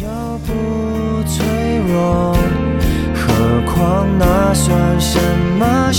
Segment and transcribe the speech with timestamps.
[0.00, 0.06] 又
[0.46, 1.44] 不脆
[1.88, 2.32] 弱，
[3.14, 5.18] 何况那算什
[5.58, 5.92] 么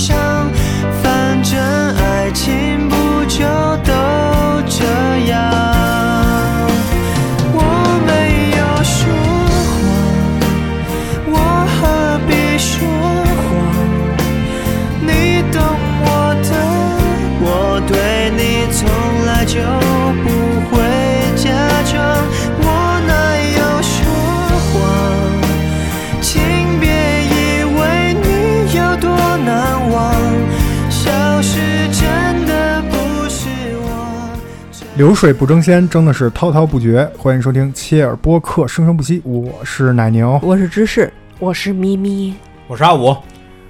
[34.99, 37.09] 流水不争先，争的是滔滔不绝。
[37.17, 39.21] 欢迎收听切尔播客，生生不息。
[39.23, 42.35] 我是奶牛，我是芝士，我是咪咪，
[42.67, 43.15] 我是阿五，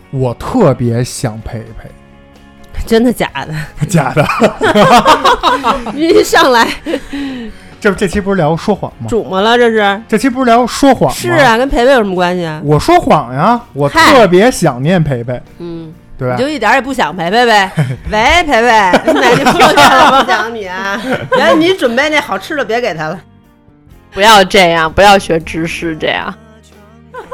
[0.10, 1.88] 我特别想陪陪，
[2.84, 3.86] 真的假的？
[3.86, 4.26] 假的。
[5.94, 6.68] 一上来
[7.80, 9.06] 这这期不是聊说谎吗？
[9.08, 9.56] 怎么了？
[9.56, 10.02] 这是？
[10.08, 11.16] 这期不是聊说谎吗？
[11.16, 12.60] 是啊，跟陪陪有什么关系啊？
[12.66, 16.42] 我说谎呀，我特别想念陪陪，嗯，对吧你？
[16.44, 17.72] 就一点儿也不想培培呗？
[18.12, 18.62] 喂，培培，
[19.14, 21.02] 奶奶说了不想你啊？
[21.38, 23.20] 原来你准备那好吃的别给他了。
[24.12, 26.34] 不要这样，不要学知识这样。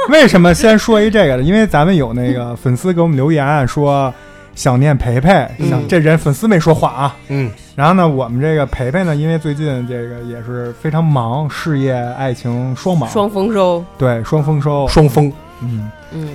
[0.09, 1.41] 为什么先说一这个呢？
[1.41, 4.13] 因为咱们有那个粉丝给我们留言说
[4.53, 5.29] 想念培培，
[5.69, 7.15] 想嗯这人粉丝没说谎啊。
[7.29, 14.87] 嗯，然后呢，我们这个培培呢，因为最近这个也是非常忙，事业、爱情双忙，双丰收，对双丰收。
[14.87, 16.29] 双丰嗯，嗯，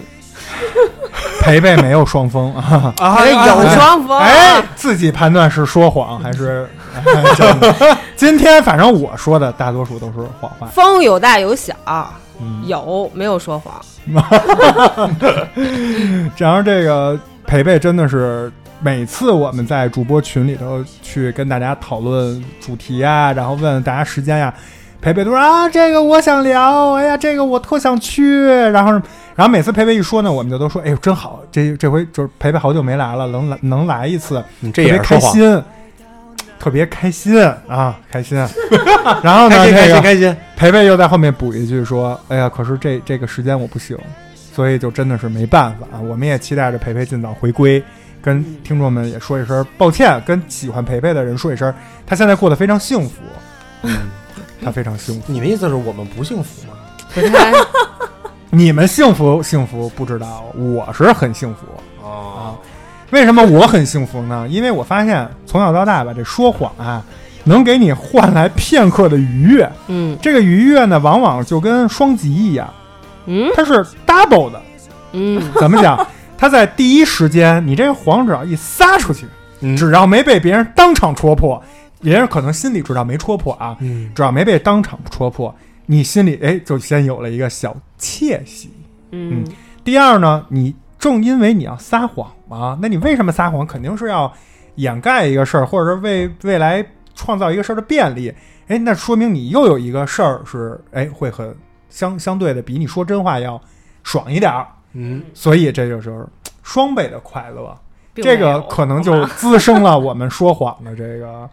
[1.40, 2.94] 培培没有双峰 啊。
[3.26, 7.02] 有双峰，哎，自己判断是说谎还是 哎
[7.34, 7.74] 真的？
[8.14, 10.66] 今天反正我说的大多数都是谎话。
[10.68, 11.74] 风有大有小，
[12.40, 13.74] 嗯，有没有说谎？
[16.36, 24.52] 然后这个培培真的是每次我们在主播群里头去跟大家讨论主题啊，然后问大家时间呀，
[25.00, 29.00] 培培都说啊这个我想聊，哎呀这个我特想去，然后
[29.40, 35.62] 然后每次培培一说呢，我们就都说哎呦真好，这这回就是培培好久没来了，能来能来一次，你这特别开心。
[36.58, 38.36] 特别开心啊，开心！
[39.24, 40.36] 然后呢，开心开心。
[40.58, 43.96] 培培又在后面补一句说：“哎呀，可是这这个时间我不行，
[44.34, 45.96] 所以就真的是没办法啊。
[45.98, 47.82] 我们也期待着培培尽早回归，
[48.20, 51.72] 跟听众们也说一声抱歉，跟喜欢培培的人说一声，
[52.06, 53.22] 他现在过得非常幸福，
[53.84, 53.96] 嗯，
[54.62, 55.32] 他非常幸福。
[55.32, 56.74] 你的意思是我们不幸福吗？
[58.50, 62.06] 你们幸福幸福不知道，我是很幸福。
[62.06, 62.54] 啊，
[63.10, 64.46] 为什么我很幸福呢？
[64.48, 67.02] 因为我发现从小到大吧，这说谎啊，
[67.44, 69.70] 能给你换来片刻的愉悦。
[69.86, 72.68] 嗯这个愉悦呢，往往就跟双击一样，
[73.26, 74.60] 嗯它是 double 的。
[75.12, 76.04] 嗯， 怎么讲？
[76.36, 79.26] 他在第一时间，你这个谎只要一撒出去，
[79.60, 81.62] 嗯只要没被别人当场戳破，
[82.00, 85.54] 别人可能心里知道没戳破啊，嗯，只要没被当场戳破，
[85.90, 88.70] 你心里哎就先有了一个小窃喜。
[89.10, 89.44] 嗯
[89.82, 93.66] 第二呢，你正因为你要撒谎嘛，那你为什么撒谎？
[93.66, 94.32] 肯定是要
[94.76, 96.86] 掩盖一个事儿，或者是为未来
[97.16, 98.32] 创造一个事儿的便利。
[98.68, 101.52] 哎，那说明你又有一个事儿是哎会很
[101.88, 103.60] 相相对的比你说真话要
[104.04, 104.64] 爽一点儿。
[104.92, 106.24] 嗯，所以这就是
[106.62, 107.76] 双倍的快乐，
[108.14, 111.50] 这个可能就滋生了我们说谎的这个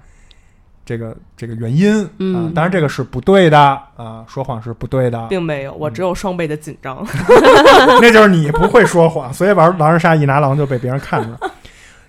[0.88, 7.06] 这个这个原因啊、嗯当然这个是不对的啊、说谎是不对的，并没有，我只有双倍的紧张。
[8.00, 11.52] 那就是你不会说谎，所以玩狼人杀一拿狼就被别人看出来。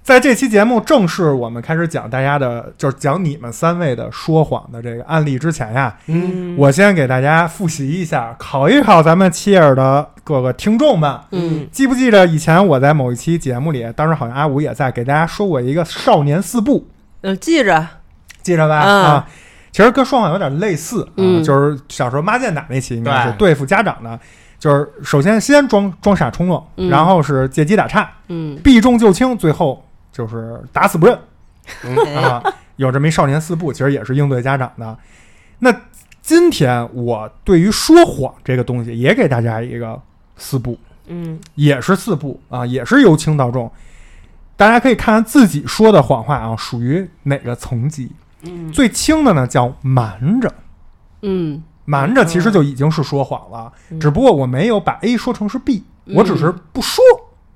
[0.00, 11.18] 在这期节目正式我们开始讲大家的，就是讲你们三位的说谎的这个案例之前呀，嗯，我先给大家复习一下，考一考咱们切尔的各个听众们。
[11.32, 11.66] 嗯。
[11.70, 16.86] 记不记得以前我在某一期节目里，当时好像阿五也在给大家说过一个少年四步，
[17.20, 17.86] 嗯，记着，
[18.48, 18.82] 记着吧？
[18.82, 19.28] 嗯啊，
[19.70, 24.18] 其实跟说谎有点类似啊，嗯就是小时候妈见打那期应该是对对付家长的，
[24.58, 31.18] 就是首先先装装傻充愣，嗯然后是借机打岔，嗯，避重就轻，最后就是打死不认
[31.84, 32.42] 哎 啊。
[32.76, 34.96] 有这么一少年四步，其实也是应对家长的。
[35.58, 35.74] 那
[36.22, 40.00] 今天我对于说谎这个东西，也给大家一个
[40.36, 40.78] 四步。
[41.08, 43.70] 嗯也是四步啊，也是由轻到重。
[44.56, 48.12] 大家可以看看自己说的谎话啊，属于哪个层级？
[48.42, 48.70] 嗯。
[48.72, 50.52] 最轻的呢叫瞒着，
[51.22, 51.62] 嗯。
[51.84, 53.98] 瞒着其实就已经是说谎了，嗯。
[53.98, 56.14] 只不过我没有把 A 说成是 B，、嗯。
[56.16, 57.02] 我只是不说，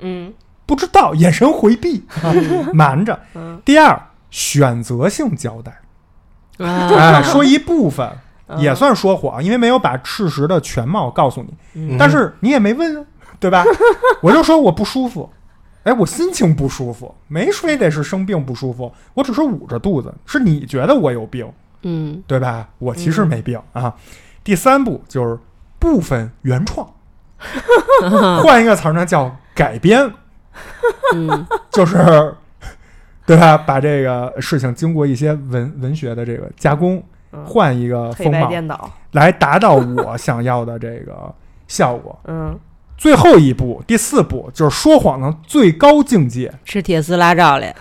[0.01, 0.33] 嗯。
[0.65, 2.33] 不知道，眼神回避，啊、
[2.73, 3.19] 瞒着。
[3.35, 3.61] 嗯。
[3.65, 4.01] 第二，
[4.31, 8.11] 选择性交代，说一部分
[8.47, 8.59] 嗯。
[8.59, 11.55] 也算说谎，因为没有把事实的全貌告诉你。
[11.75, 11.97] 嗯。
[11.99, 13.05] 但是你也没问啊，
[13.39, 13.65] 对吧？
[14.23, 15.29] 我就说我不舒服，
[15.85, 21.51] 哎，我心情不舒服，没非得是生病不舒服，我只是捂着肚子，是你觉得我有病，
[21.83, 22.69] 嗯对吧？
[22.79, 23.95] 我其实没病啊。
[24.45, 25.39] 第三步就是
[25.79, 26.89] 部分原创，
[28.43, 30.13] 换一个词儿呢叫改编，
[31.15, 32.35] 嗯，就是
[33.27, 33.57] 对吧？
[33.57, 37.03] 把这个事情经过一些文文学的这个加工，
[37.33, 41.33] 嗯换一个风貌，颠倒，来达到我想要的这个
[41.67, 42.19] 效果。
[42.25, 42.59] 嗯，
[43.03, 46.55] 最后一步，第四步就是说谎的最高境界。
[46.65, 47.75] 吃铁丝拉照来，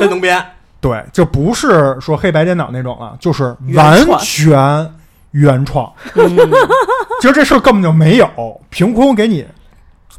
[0.00, 0.44] 真能编。
[0.80, 4.92] 对，就不是说黑白颠倒那种了，就是完全
[5.30, 5.92] 原创。
[6.16, 6.36] 嗯，
[7.22, 9.46] 其实这事儿根本就没有，凭空给你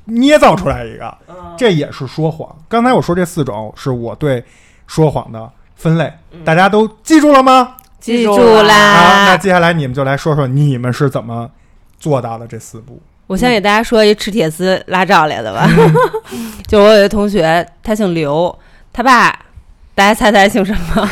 [0.06, 2.50] 捏造出来一个，嗯这也是说谎。
[2.69, 4.42] 刚才我说这四种是我对
[4.88, 7.75] 说谎的分类，嗯大家都记住了吗？
[8.00, 9.36] 记住住了好，那！
[9.36, 11.50] 接下来你们就来说说你们是怎么
[12.00, 13.02] 做到的这四步。
[13.30, 15.70] 我先给大家说一吃铁丝拉罩来的吧。
[16.68, 18.58] 就我有一个同学，他姓刘，
[18.92, 19.31] 他爸，
[19.94, 21.10] 大家猜猜姓什么？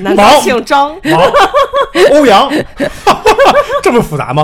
[0.00, 0.88] 难毛道姓张？
[0.88, 1.30] 好，
[2.12, 2.50] 欧阳
[3.84, 4.42] 这么复杂吗？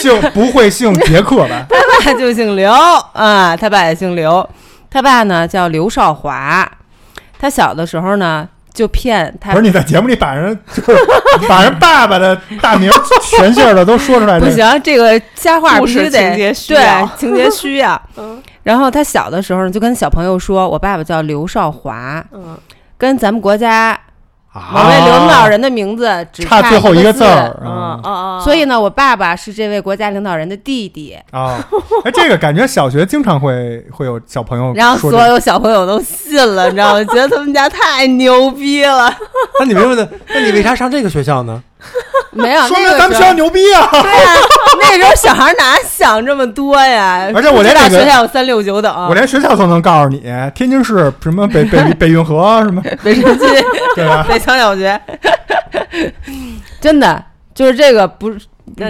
[0.00, 1.66] 姓不会姓杰克吧？
[1.68, 4.48] 他爸就姓刘啊，他爸也姓刘，
[4.90, 6.66] 他爸呢叫刘少华，
[7.38, 9.50] 他小的时候呢就骗他。
[9.52, 10.92] 不是你在节目里把人就是
[11.48, 12.90] 把人爸爸的大名
[13.22, 18.00] 全姓儿的都说出来， 这不行，这个瞎话必须得情节需对情节需要。
[18.16, 22.58] 嗯 然后他小的时候就跟小朋友说，我爸爸叫刘少华，嗯，
[22.98, 23.96] 跟咱们国家
[24.72, 31.58] 某啊位领导人的名字只差最后一一个字儿嗯啊哦哦，所以呢，我爸爸是这位国家领导人的弟弟，啊！
[32.04, 37.04] 哎，这个感觉小学经常会会有小朋友然后所有小朋友都信了，你知道吗？
[37.04, 39.12] 觉得他们家太牛逼了。
[39.60, 41.62] 那你为问，那你为啥上这个学校呢？
[42.32, 43.88] 没有，说明咱们学校牛逼啊！
[43.90, 44.34] 对啊，
[44.80, 47.30] 那时候小孩哪想这么多呀？
[47.34, 50.20] 而且我连不知道这个学校有三六九等，我连学校都能告诉你，
[50.54, 53.44] 天津市什么北北北运河什么， 北城区、
[53.94, 54.24] 对吧？
[54.28, 55.00] 北强小学，
[56.80, 57.22] 真的
[57.54, 58.38] 就是这个不是。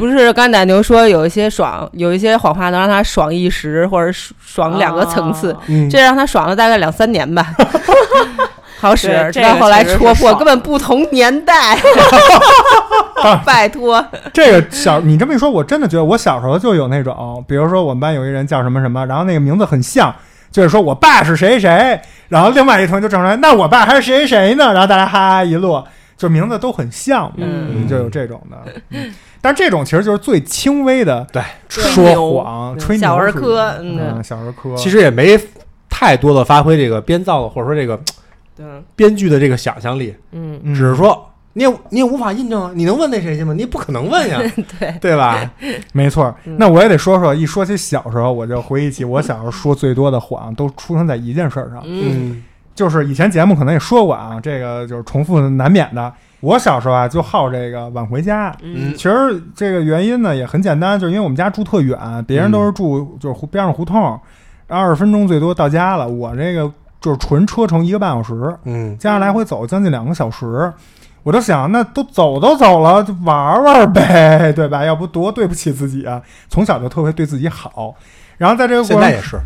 [0.00, 4.10] 不是刚才奶牛说有一些爽，有一些谎话能让他爽一时，或者
[4.42, 5.54] 爽两个层次，
[5.90, 7.46] 这让他爽了大概两三年吧，
[8.78, 9.08] 好使。
[9.08, 11.78] 对直到后来戳破，根本不同年代。
[13.44, 20.14] 拜托， 这个小你这么一说，我真的觉得我小时候就有那种，比如说我们班有一人叫什么什么，然后那个名字很像，
[20.52, 24.72] 就是说我爸是谁谁，然后另外一同学就证出来，那我爸还是谁谁谁呢？
[24.72, 25.84] 然后大家哈哈一乐，
[26.16, 28.72] 就名字都很像嘛，嗯就有这种的。
[28.90, 34.74] 嗯但这种其实就是最轻微的对，说谎、吹牛小儿科嗯，嗯小儿科。
[34.76, 35.38] 其实也没
[35.88, 37.98] 太多的发挥这个编造的或者说这个
[38.56, 38.64] 对，
[38.94, 43.52] 编剧的这个想象力，嗯，嗯只是说你也你也无法印证啊，你能问那谁去吗？
[43.52, 44.40] 你不可能问呀，
[44.78, 45.50] 对，对吧？
[45.92, 52.42] 没错，那我也得说说，一说起小时候，我就回忆起我小时候说最多的谎，都出生在一件事儿上，嗯，
[52.74, 56.12] 就是以前节目可能也说过啊，这个就是重复难免的。
[56.40, 58.54] 我小时候啊，就好这个晚回家。
[58.60, 61.98] 嗯其实这个原因呢也很简单，就是因为我们家住特远，
[62.28, 64.20] 别人都是住就是湖边上胡同，
[64.68, 66.06] 二十分钟最多到家了。
[66.06, 66.70] 我这个
[67.06, 70.72] 就是纯车程一个半小时，嗯，加上来回走将近两个小时。
[71.22, 74.84] 我就想，那都走都走了，就玩玩呗，对吧？
[74.84, 76.20] 要不多对不起自己啊！
[76.48, 77.94] 从小就特别对自己好，
[78.38, 79.38] 然后在这个过程现在也是，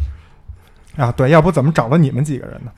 [0.97, 2.71] 啊，对，要不怎么找到你们几个人呢？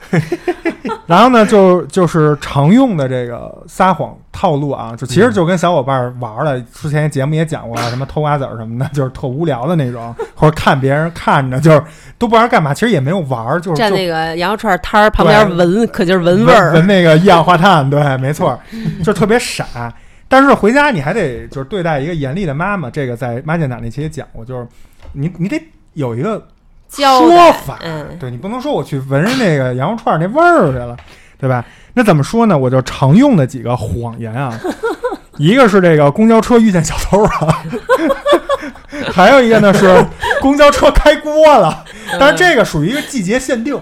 [1.06, 6.61] 然后呢，就就是常用的这个撒谎套路啊，就其实就跟小伙伴玩的。
[6.73, 11.82] 之前节目也讲过啊，什么偷瓜子儿什么的，就是特无聊的那种，或者看别人看着就是
[12.19, 16.72] 都不知道干嘛，其实也没有玩儿，就是就站那个羊肉串摊儿旁边对闻，可劲儿闻闻味儿。
[16.75, 18.58] 闻那个 一氧化碳，对，没错，
[19.03, 19.93] 就特别傻。
[20.29, 24.67] 但是回家你还得就是对待一个严厉的妈妈，这个在妈见奶那期也讲过，就是
[25.13, 25.60] 你你得
[25.94, 26.43] 有一个
[26.96, 30.96] 说法，嗯对你不能说我去闻人那个羊肉串那味儿去了，
[31.39, 31.65] 对吧？
[31.94, 32.56] 那怎么说呢？
[32.56, 34.53] 我就常用的几个谎言啊，
[35.39, 37.63] 一个是这个公交车遇见小偷啊，
[39.13, 40.05] 还有一个呢是
[40.41, 41.84] 公交车开锅了，
[42.19, 43.79] 但是这个属于一个季节限定，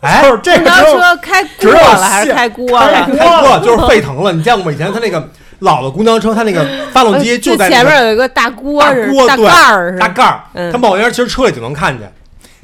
[0.00, 3.06] 哎，就是这公交车开锅了还是开锅开了？
[3.06, 4.32] 开 锅就是沸腾了。
[4.32, 4.72] 你见过吗？
[4.72, 5.28] 以前他那个
[5.60, 12.10] 老的公交车，他那个发动机就在那前面有一个大锅大锅对盖儿大盖儿，嗯它冒烟，其实车里就能看见，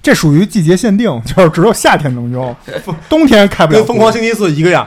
[0.07, 2.55] 这属于季节限定，就是只有夏天能用，
[3.09, 3.79] 冬天开不了。
[3.81, 4.87] 跟疯狂星期四一个样。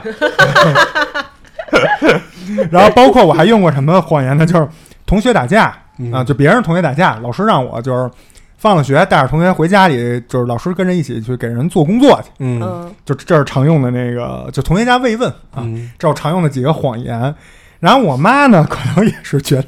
[2.70, 4.46] 然后包括我还用过什么谎言呢？
[4.46, 4.66] 就是
[5.04, 8.10] 同学打架嗯啊，就别人同学打架，老师让我就是
[8.56, 17.34] 放了学带着同学回家里，就是老师跟着一起去给人做工作去，嗯嗯就这是常用的那个，就同学家慰问啊，嗯这是我常用的几个谎言。
[17.78, 19.66] 然后我妈呢，可能也是觉得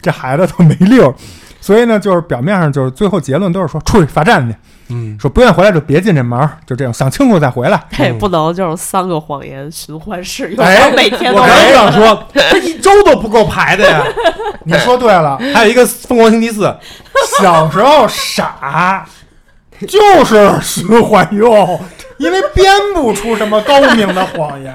[0.00, 1.12] 这孩子都没溜，
[1.60, 4.56] 所以呢，就是表面上就是最后结论都是说出去罚站去，
[4.88, 7.82] 嗯，说不愿意回来就别进这门儿，就这样想清楚再回来。
[7.90, 14.04] 他也不能就是三个谎言循环使用，哎每天都我刚想说， 这一周都不够排的呀。
[14.64, 16.74] 你说对了，还有一个疯狂星期四，
[17.40, 19.06] 小时候傻，
[19.88, 21.80] 就是循环用，
[22.18, 24.74] 因为编不出什么高明的谎言，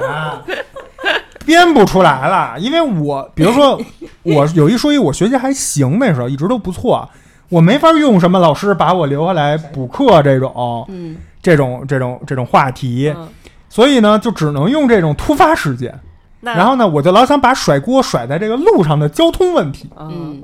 [1.45, 2.53] 编不出来了。
[2.59, 3.81] 因为我，比如说，
[4.23, 7.09] 我有一说一，我学习还行，那时候一直都不错，
[7.49, 13.27] 我没法用什么老师把我留下来补课这种，嗯，这种这种这种话题，嗯
[13.71, 15.93] 所以呢，就只能用这种突发事件。
[16.41, 19.89] 然后呢，我就老想把甩锅甩在这个路上的交通问题。
[19.99, 20.43] 嗯，嗯，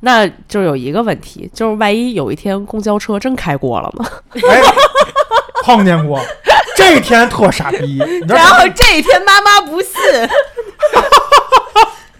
[0.00, 4.04] 那就有一个问题，就是万一有一天公交车真开过了呢？
[4.48, 4.60] 哎，
[5.62, 6.18] 碰见过，
[6.76, 7.98] 这天特傻逼。
[8.26, 9.92] 然后这一天妈妈不信，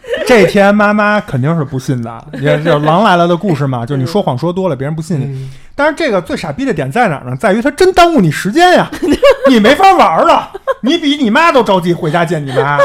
[0.26, 5.50] 这天妈妈肯定是不信的，也 就是狼来了的故事嘛，就是你说谎说多了，别人不信你。
[5.74, 7.36] 但是这个最傻逼的点在哪儿呢？
[7.36, 8.88] 在于他真耽误你时间呀，
[9.50, 10.50] 你没法玩了，
[10.82, 12.78] 你比你妈都着急回家见你妈，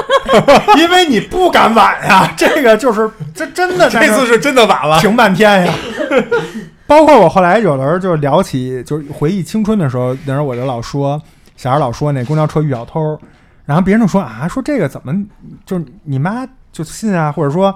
[0.78, 2.34] 因为你不敢晚呀。
[2.36, 5.00] 这个就是这真的这次是真的晚了。
[5.00, 5.74] 停半天呀。
[6.88, 11.22] 包括我后来有的时候就是聊起，就是回忆青春的时候，那时候我就老说，
[11.56, 13.00] 小孩老说那公交车遇小偷，
[13.66, 15.14] 然后别人就说啊，说这个怎么
[15.64, 17.74] 就是你妈就信啊，或者说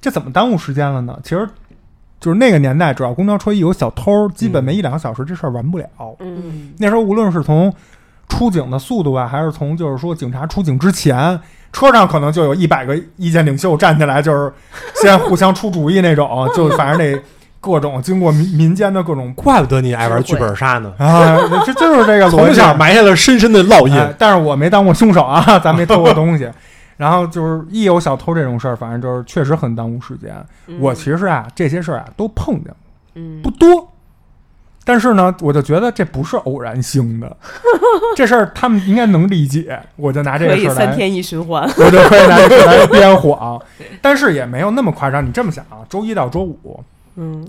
[0.00, 1.18] 这怎么耽误时间了呢？
[1.22, 1.48] 其实
[2.18, 5.86] 就是那个年代，只要公交车一有小偷，基本没一两个小时这事儿完不了。
[6.20, 7.72] 嗯，那时候无论是从
[8.28, 11.38] 出警的速度啊，还是从就是说警察出警之前，
[11.72, 14.52] 车上可能就有一百个意见领袖站起来，就是
[14.94, 17.20] 先互相出主意那种， 就反正得
[17.60, 22.54] 各种经过民民间的各种怪不得你爱玩剧本杀呢， 啊，这就是这个逻从辑。
[22.54, 23.94] 小埋下了深深的烙印。
[23.94, 26.48] 哎但是我没当过凶手啊，咱没偷过东西。
[26.96, 30.34] 然后就是一有小偷这种事儿，反正就是确实很耽误时间。
[30.80, 32.76] 我其实啊，这些事儿啊都碰见过，
[33.14, 33.92] 嗯不多。
[34.88, 37.36] 但是呢，我就觉得这不是偶然性的，
[38.14, 39.80] 这事儿他们应该能理解。
[39.96, 41.64] 我就拿这个事儿来，三天一循环。
[41.76, 43.60] 我就可以拿这个编谎。
[44.00, 45.26] 但是也没有那么夸张。
[45.26, 46.80] 你这么想啊，周一到周五，
[47.16, 47.44] 嗯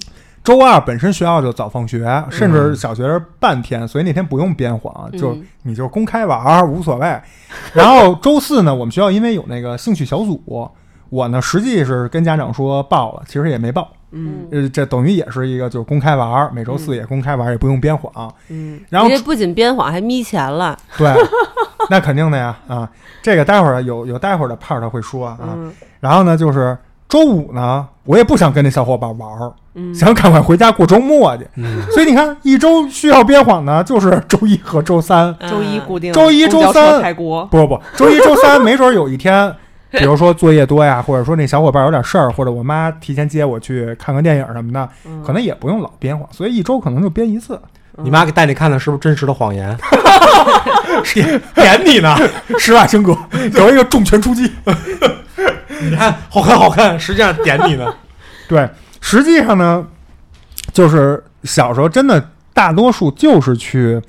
[0.48, 7.20] 周二本身学校就早放学，甚至小学是半天，所以那天不用编谎，就嗯你就公开玩儿无所谓。
[7.76, 10.72] 然后周四呢，我们学校因为有那个兴趣小组，
[11.10, 18.34] 我呢实际是跟家长说报了，其实也没报，嗯呃，这等于也是一个就是公开玩儿，每周四也公开玩儿，也不用编谎。
[18.48, 20.78] 嗯然后不仅编谎，还眯钱了。
[20.98, 21.14] 对，
[21.90, 22.90] 那肯定的呀啊，
[23.22, 25.50] 这个待会儿有有待会儿的 part 会说啊。
[25.58, 26.78] 嗯然后呢，就是
[27.10, 31.48] 周五呢，我也不想跟那小伙伴玩儿，嗯，想赶快回家过周末去。
[31.56, 35.34] 嗯，所以你看，一周需要编谎呢，就是周一和周三。
[35.50, 37.16] 周一固定，周一周三。
[37.16, 39.54] 不不，周一周三没准有一天，
[39.92, 47.60] 比如说作业多呀，或者说那小伙伴有点事儿，或者我妈提前接我去看个电影什么的，嗯可能也不用老编谎，所以一周可能就编一次。
[48.04, 49.76] 你妈给带你看的是不是真实的谎言？
[51.56, 52.16] 点你呢，
[52.60, 53.18] 施瓦辛格
[53.54, 54.52] 有一个重拳出击。
[55.82, 57.94] 你看，好看好看，实际上点你呢。
[58.48, 58.70] 对，
[59.02, 59.86] 实际上呢，
[60.74, 64.02] 就是小时候真的大多数就是去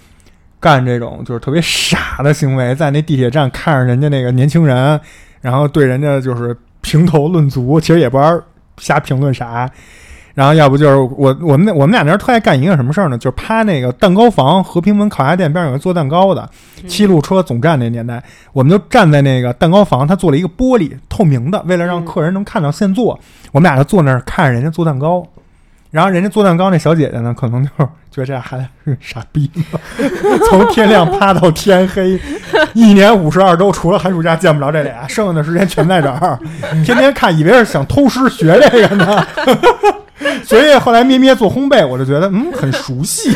[0.60, 5.00] 干这种就是特别傻的行为，在那地铁站看着人家那个年轻人，
[5.40, 8.40] 然后对人家就是评头论足，其实也不知道
[8.78, 9.68] 瞎评论啥。
[10.38, 13.18] 然后要不就是我我们那我们俩那儿特爱干一个什么事儿呢？
[13.18, 16.49] 就是趴那个蛋糕房和平门烤鸭店边上有个做蛋糕的，
[16.87, 23.18] 七路车总站那年代，我们就站在那个蛋糕房，他做了一个玻璃透明的，为了让客人能看到现做，
[23.50, 25.26] 我们俩就坐那儿看着人家做蛋糕。
[25.90, 29.50] 然后人家做蛋糕那小姐姐呢，可能就是 觉得这孩子是傻逼，
[30.49, 32.16] 从天亮趴到天黑，
[32.75, 36.38] 一年五十二周，除了寒暑假见不着这俩，剩下的时间全在这儿，
[36.85, 39.26] 天天看，以为是想偷师学这个呢。
[40.44, 43.30] 所以后来咩咩做烘焙，我就觉得嗯很熟悉，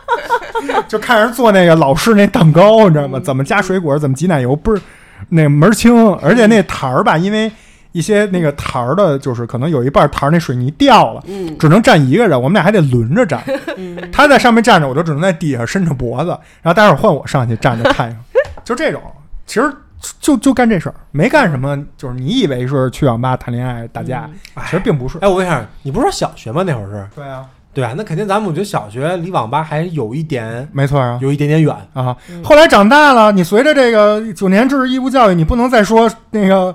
[0.88, 3.20] 就看人做那个老式那蛋糕，你知道吗？
[3.20, 4.80] 怎么加水果，怎么挤奶油，不是
[5.28, 7.50] 那门儿清，而且那台儿吧，因为
[7.92, 13.42] 一些那个台儿的，就是可能有一半台儿那水泥掉了，嗯只能站一个人，我们俩还得轮着站。
[14.12, 16.30] 他在上面站着，我就只能在地下伸着脖子，
[16.62, 19.00] 然后待会儿换我上去站着看一看， 就这种。
[19.46, 19.72] 其实
[20.20, 24.28] 就就干这事儿，没干什么，就是你以为是去网吧谈恋爱打架，
[24.64, 25.18] 其实并不是。
[25.18, 26.62] 哎，我问一下，你不是说小学吗？
[26.66, 31.18] 那会儿是对啊，对啊，那肯定咱们我觉得小学离网吧还有一点没错啊。
[31.20, 31.74] 有一点点远。
[31.94, 36.74] 啊，后来长大了，你随着这个九年制义务教育，你不能再说那个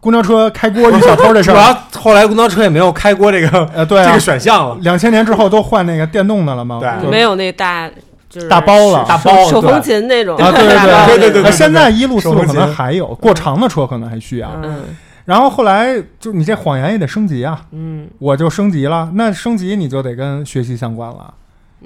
[0.00, 1.60] 公交车开锅遇小偷这事儿主。
[1.60, 4.76] 要后来公交车也没有开锅这个呃，对啊这个，选项了。
[4.82, 7.90] 两千年之后都换那个电动的了嘛，对就没有那大
[8.28, 14.50] 就是大包了大包对手风琴那种啊，对对对对对现在一路四路可能还有，过长的车可能还需要。
[14.62, 14.84] 嗯
[15.24, 21.34] 然后后来就你这谎言也得升级啊，嗯，我就升级了，那升级你就得跟学习相关了，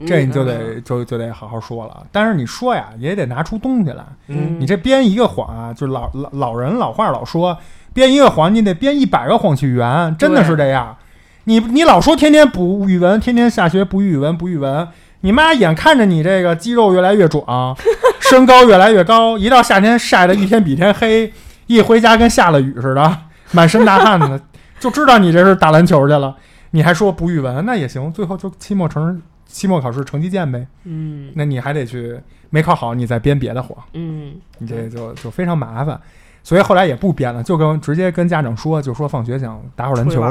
[0.06, 2.06] 这你就得就就得好好说了。
[2.12, 4.04] 但是你说呀，也得拿出东西来。
[4.28, 7.58] 嗯你这编一个谎啊，就老老老人老话老说，
[7.92, 10.96] 编一个谎你得编一百个谎去圆，真的是这样。
[11.42, 14.86] 你你老说天天补语文，天天下学补语文补语文，
[15.22, 17.76] 你妈眼看着你这个肌肉越来越壮，
[18.20, 21.32] 身高越来越高，一到夏天晒得一天比一天黑，
[21.66, 23.18] 一回家跟下了雨似的，
[23.52, 24.40] 满身大汗的，
[24.78, 26.36] 就知道你这是打篮球去了。
[26.72, 30.66] 你还说补语文，那也行，最后就期末成期末考试成绩见呗。
[30.84, 32.18] 嗯那你还得去
[32.50, 33.76] 没考好，你再编别的活。
[33.92, 36.00] 嗯你这就就非常麻烦，
[36.44, 40.22] 所以后来也不编了，就跟直接跟家长说，就说放学想打会儿篮球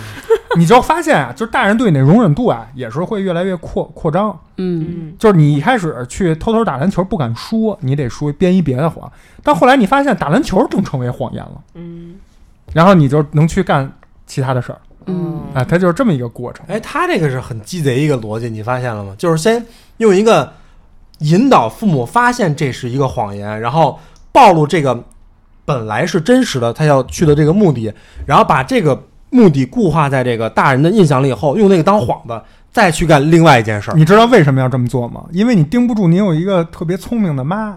[0.56, 4.30] 你就发现啊，就是大人对你的容忍度啊，也是会越来越扩扩张。
[4.56, 9.10] 嗯，嗯就是你一开始去偷偷打篮球不敢说，你得说编一别的谎，
[9.42, 12.14] 但后来你发现打篮球正成为谎言了，嗯
[12.72, 13.92] 然后你就能去干
[14.26, 16.64] 其他的事儿嗯啊，它就是这么一个过程。
[16.68, 19.14] 哎，他这个是很鸡贼一个逻辑，你发现了吗？
[19.18, 19.64] 就是先
[19.98, 20.52] 用一个
[21.18, 23.98] 引导父母发现这是一个谎言，然后
[24.32, 25.04] 暴露这个
[25.66, 27.92] 本来是真实的他要去的这个目的，
[28.24, 32.40] 然后把这个目的固化在这个大人的印象里以后，用那个当幌子，
[32.72, 33.94] 再去干另外一件事儿。
[33.94, 35.24] 你知道为什么要这么做吗？
[35.32, 37.76] 因为你盯不住你有一个特别聪明的妈。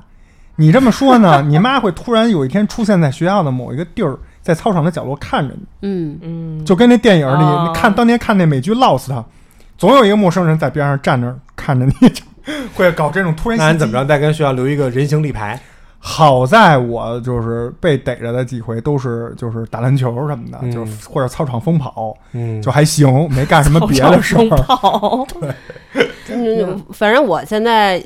[0.55, 9.07] 你这么说呢， 你妈会突然有一天出现在学校的某一个地儿，在操场的角落看着你，嗯嗯，就跟那电影里，哦你看当年看那美剧《Lost》，
[9.77, 12.11] 总有一个陌生人在边上站着看着你，
[12.75, 13.67] 会搞这种突然袭击。
[13.67, 14.03] 那你怎么着？
[14.03, 15.57] 再跟学校留一个人形立牌？
[16.01, 20.71] 好在我就是被逮着的几回都是就是打篮球什么的，嗯。
[20.71, 22.61] 就是或者操场疯跑，嗯。
[22.61, 24.63] 就还行，没干什么别的事操场儿。
[24.63, 25.27] 跑，
[26.29, 28.01] 嗯，反正我现在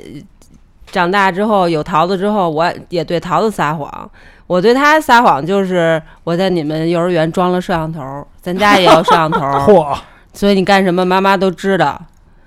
[0.91, 4.09] 长大之后有桃子之后，我也对桃子撒谎。
[4.45, 8.01] 我对他撒谎就是我在你们幼儿园装了摄像头，
[8.41, 9.39] 咱家也有摄像头，
[9.71, 9.97] 嚯，
[10.33, 11.99] 所以你干什么妈妈都知道。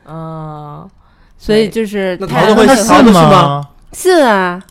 [0.07, 0.88] 嗯，
[1.38, 3.67] 所以就是那桃子会信吗？
[3.93, 4.62] 信啊，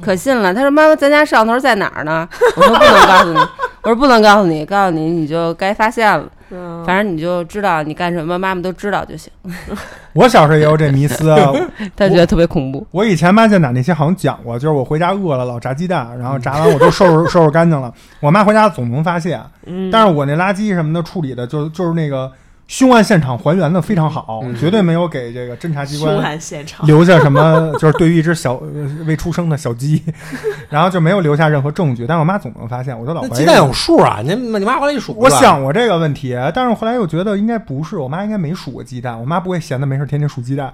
[0.00, 0.54] 可信了。
[0.54, 3.38] 他说：“妈妈，咱家摄像头在哪儿呢？” 我说：“不能告诉你。”
[3.82, 6.26] 我说：“不能告诉你，告诉你你就该发现了。
[6.50, 9.30] 嗯反正你就知道你干什么，妈妈都知道就行。
[10.14, 11.52] 我小时候也有这迷思啊。
[11.94, 12.86] ”他觉得特别恐怖。
[12.90, 17.92] 我以前妈在奶那些好像讲过，就是我回家饿了老炸鸡蛋，然后炸完我就收拾收拾干净了。
[18.20, 22.30] 我妈回家总能发现，嗯，但是我那垃圾什么的处理的就就是那个
[22.68, 30.02] 凶案现场还原的非常好，嗯绝对没有给这个侦查机凶关案现场，留下什么， 就是对于一只小呃未出生的小鸡，
[30.68, 32.06] 然后就没有留下任何证据。
[32.06, 34.20] 但是我妈总能发现，我就老怀疑那鸡蛋有数啊？
[34.22, 40.70] 你你妈回来一数，我想过这个问题，但是后来又觉得应该不是，我妈应该没数过鸡蛋，我妈不会闲的没事天天数鸡蛋。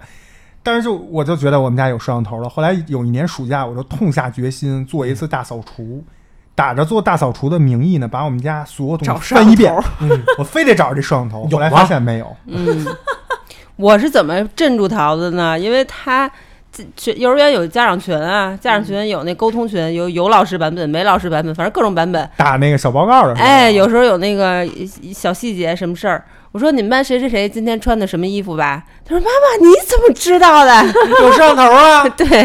[0.65, 2.49] 但是就我就觉得我们家有摄像头了。
[2.49, 6.03] 后来有一年暑假，我就痛下决心做一次大扫除，
[6.55, 11.49] 打着做大扫除的名义呢，把我们家所有东找西翻一遍嗯，我非得找着这摄像头。
[11.51, 12.87] 后来发现没有，嗯，
[13.77, 15.59] 我是怎么镇住桃子呢？
[15.59, 16.31] 因为他
[17.17, 22.31] 幼儿园有家长群啊，家长群有那沟通群，有有老师版本，没老师版本，反正各种版本。
[22.37, 24.65] 打那个小报告的时候，哎，有时候有那个
[25.13, 26.25] 小细节，什么事儿？
[26.55, 28.85] 我说你们班谁谁谁今天穿的什么衣服吧？
[29.05, 30.71] 他说妈妈你怎么知道的？
[31.21, 32.09] 有摄像头啊。
[32.17, 32.45] 对，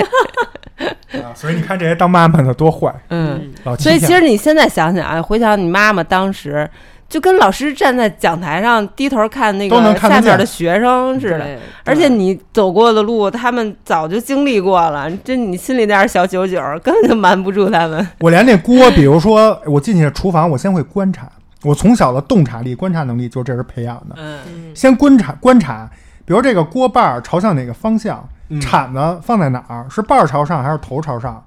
[1.22, 3.54] 啊所以你看这些当妈妈的多坏，嗯。
[3.66, 6.68] 老所以其实你现在想想啊，回想你妈妈当时
[7.08, 18.08] 就跟老师站在讲台上低头看那个下面的学生似的，而且你走过的路，他们早就经历过了，这你心里那点小九九根本就瞒不住他们。
[18.22, 21.30] 我连那锅，比如说我进去厨房，我先会观察。
[21.64, 24.16] 我从小的洞察力、观察能力就这是培养的。
[24.18, 24.74] 嗯。
[24.76, 25.90] 先观察观察，
[26.26, 28.62] 比如这个锅把儿朝向哪个方向，嗯。
[28.62, 31.46] 铲子放在哪儿，是把儿朝上还是头朝上，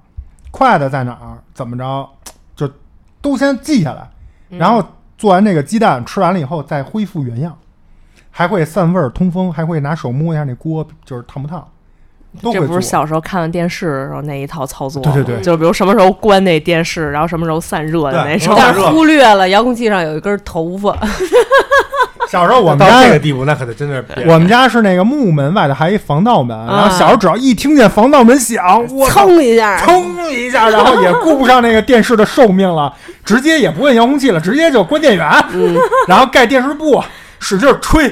[0.51, 2.09] 筷子在哪儿，怎么着，
[2.55, 2.71] 就
[3.21, 4.07] 都先记下来。
[4.49, 4.83] 然后
[5.17, 7.57] 做完这个鸡蛋，吃完了以后再恢复原样，
[8.29, 11.67] 还会散味儿、通风，还会拿手摸一下那锅，就是烫不烫，
[12.41, 12.81] 这不是。
[12.81, 15.01] 小时候看完电视的时候那一套操作？
[15.03, 18.55] 对对对就比如什么时候关那电视，然后什么时候散热的对那种。
[18.57, 20.97] 但是忽略了遥控器上有一根头发，
[22.29, 32.91] 小时候我们到家这个地步，那可得真的是我们家是那个木门外头还一防盗门，然后啊小时候只要一听见防盗门响，我操噌一下，噌一下，然后也顾不上那个电视的寿命了，
[33.23, 35.29] 直接也不问遥控器了，直接就关电源，
[36.07, 37.01] 然后盖电视布，
[37.43, 38.09] 使劲吹，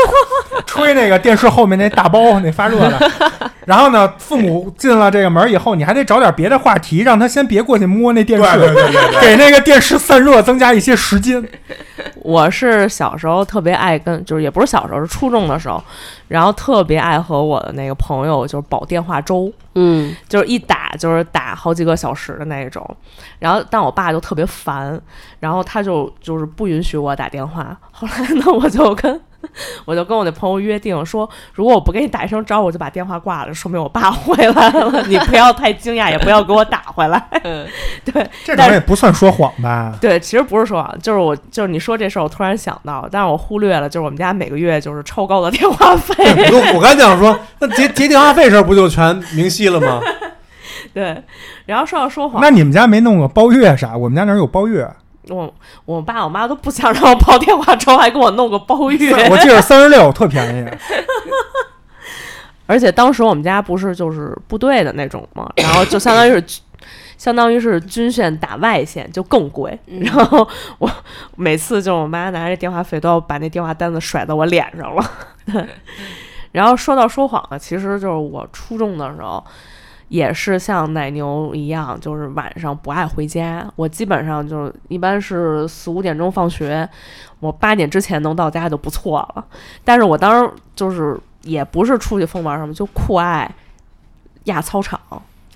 [0.66, 3.10] 吹那个电视后面那大包那发热的。
[3.66, 11.40] 然后呢，父母进了这个门以后，你还得找点别的话题，让他先别过去摸那电视，对对对对对给那个电视散热增加一些时间。
[12.22, 15.82] 我是小时候特别爱跟，就是也不是小时候，是初中的时候，
[16.28, 22.84] 然后特别爱和我的那个朋友就是煲电话粥，嗯，就是一打就是打好几个小时的那一种。
[23.38, 25.00] 然后但我爸就特别烦，
[25.40, 27.76] 然后他就就是不允许我打电话。
[27.90, 29.20] 后来呢，我就跟
[29.84, 35.02] 我就跟我那朋友约定说，如果我不给你打一声招呼，我就把电话挂了，说明我爸回来了。
[35.08, 37.22] 你不要太惊讶，也不要给我打回来。
[37.44, 37.66] 嗯
[38.04, 39.94] 对，这种也不算说谎吧？
[40.00, 46.14] 对，其实不是说谎，就是我就是你说这事儿，我突然想到，但是我忽略了，就是我们家每个月就是超高的电话费。
[46.52, 50.00] 我我刚才想说，那结结电话费时候不就全明晰了吗？
[50.94, 51.22] 对，
[51.64, 53.96] 然后说到说谎，那你们家没弄个包月啥？
[53.96, 54.88] 我们家那儿有包月，
[55.28, 55.54] 我
[55.84, 59.12] 我爸我妈都不想让我报电话粥，还给我弄个包月。
[59.30, 60.68] 我记得三十六特便宜。
[62.66, 66.62] 而且当时我们家不是就是部队的那种嘛，然后就相当于是军，
[67.18, 69.78] 相当于是军线打外线，就更贵。
[69.86, 70.90] 然后我
[71.36, 75.10] 每次就我妈拿着电话费都要把那电话单子甩到我脸上了。
[75.52, 75.66] 对，
[76.52, 79.44] 然后说到说谎呢，其实就是我初中的时候。
[80.12, 83.66] 也是像奶牛一样，就是晚上不爱回家。
[83.76, 86.86] 我基本上就是一般是四五点钟放学，
[87.40, 89.42] 我八点之前能到家就不错了。
[89.82, 93.50] 但是我当时就是也不是出去疯玩什么，就酷爱
[94.44, 95.00] 压操场，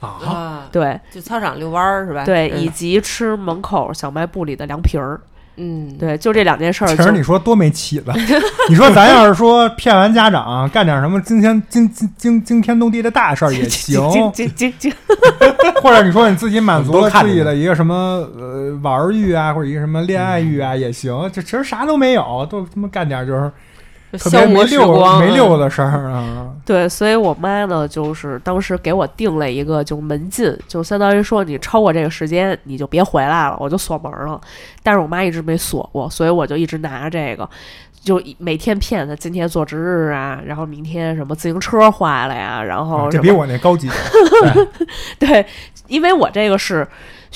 [0.00, 2.24] 啊，啊，对就操场遛弯儿是吧？
[2.24, 5.20] 对，嗯以及吃门口小卖部里的凉皮儿。
[5.56, 7.02] 嗯，对，就这两件事儿其。
[7.02, 8.12] 实你说多没起子，
[8.68, 14.92] 你说咱要是说骗完家长干点什么惊天惊惊惊惊天动地的大事儿也行，惊惊惊惊！
[15.82, 17.94] 或者你说你自己满足了自己的一个什么
[18.38, 23.52] 呃玩儿欲啊，或者一个什么恋爱欲啊也行，这其实啥都没有，都他妈干点就是就
[24.12, 26.50] 特别消磨时没溜光，没溜的事儿啊。
[26.64, 34.40] 对，所以我妈呢，就是当时给我定了一个就门禁，就相当于说你超过这个时间你就别回来了，我就锁门了。
[34.82, 37.48] 但是我妈一直没锁过，所以我就一直拿着这个，
[38.02, 44.68] 就一每天骗她今天做值日啊，然后明天什么自行车坏了呀，然后这比我那高级点。
[45.18, 45.46] 对，
[45.88, 46.86] 因为我这个是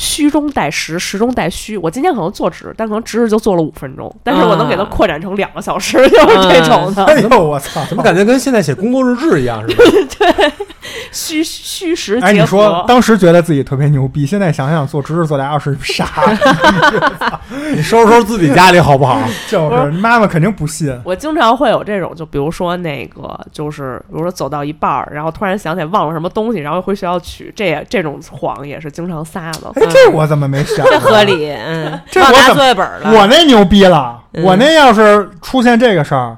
[0.01, 1.77] 虚中带实，实中带虚。
[1.77, 7.05] 我今天可能做值，但可能值日就做了五分钟，但是我能给它啊扩展成两个小时， 就是这种的。
[7.05, 7.85] 哎呦我操！
[7.87, 9.85] 怎么感觉跟现在写工作日志一样是吧？
[10.19, 10.53] 对？
[11.13, 12.27] 虚虚实结合。
[12.27, 16.09] 哎，你说当时觉得自己特别牛逼，现在想想做值日做俩小时傻，
[17.75, 19.21] 你收拾收拾自己家里好不好？
[19.49, 20.99] 就是妈妈肯定不信。
[21.05, 29.71] 我经常会有这种，就比如说那个，就是比如说走到一半儿，然后突然想起来忘了什么东西，然后回学校取，这也这种谎也是经常撒的。
[29.75, 30.85] 哎，这我怎么没想？
[30.87, 36.37] 这合理，嗯，这我怎么忘拿作业本了，我那牛逼了，嗯我那要是出现这个事儿，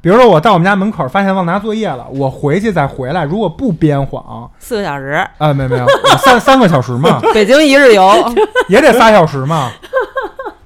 [0.00, 5.86] 比如说我到我们家门口发现忘拿作业了，我回去再回来，如果不编谎，四个小时，啊，没没有，
[6.18, 8.12] 三三个小时嘛， 北京一日游，
[8.68, 9.70] 也得仨小时嘛。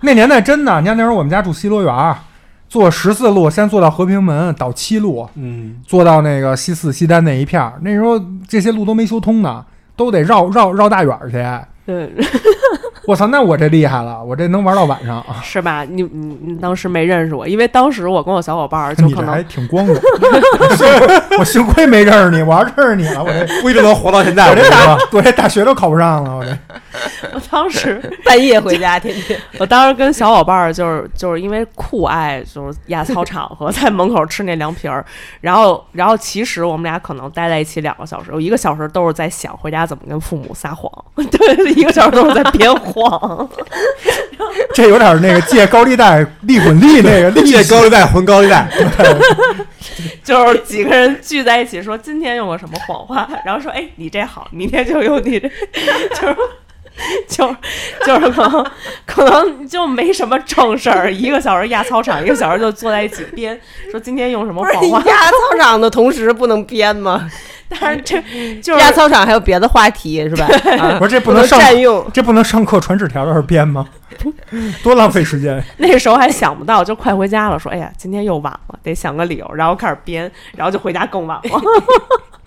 [0.03, 2.16] 那年代真的，你看那时候我们家住西罗园儿，
[2.69, 7.75] 坐十四路，先坐到和平门，倒七路，嗯，坐到那个西四、西单那一片儿。
[7.83, 9.64] 那时候这些路都没修通呢，
[9.97, 11.37] 都得绕绕绕大远儿去。
[11.90, 12.14] 对，
[13.11, 15.25] 我操，那我这厉害了，我这能玩到晚上。
[15.42, 15.85] 是吧？
[15.85, 24.49] 你你你当时没认识我，因为当时我跟我小伙伴儿就可能还挺光荣，我幸亏我幸亏没认识你，我要认识你了，我这不一定能活到现在。
[24.49, 26.57] 我这大我这大学都考不上了，我这
[27.35, 35.05] 我当时 半夜回家，天天，我当时跟小伙伴儿就是就是因为酷爱就是压操 场和在门口吃那凉皮儿，
[35.40, 42.99] 然后然后其实我们俩可能待在一起两个小时，有一个小时都是在想回家怎么跟父母撒谎，对，一个小时都是在编谎。
[44.74, 48.68] 这有点那个借高利贷利滚利那个利借高利贷还高利贷，
[50.24, 55.48] 就是几个人聚在一起说今天用了什么谎话，然后说哎你这好，明天就用你这，
[56.20, 56.36] 就是。
[57.28, 57.54] 就
[58.06, 58.66] 就是可能
[59.06, 63.58] 可能就没什么正事儿，一个小时压操场，一个小时就坐在一起编，
[63.90, 67.28] 说今天用什么不是谎话，压操场的同时不能编吗？
[67.80, 68.20] 但是这
[68.60, 70.46] 就是压操场还有别的话题是吧？
[70.78, 73.86] 啊不是这不不能占用，这不能上课传纸条的时候编吗？
[74.82, 75.62] 多浪费时间！
[75.78, 81.60] 那时候还想不到，就快回家了，说哎呀今天又晚了，得想个理由，然后开始编，然后就回家更晚了。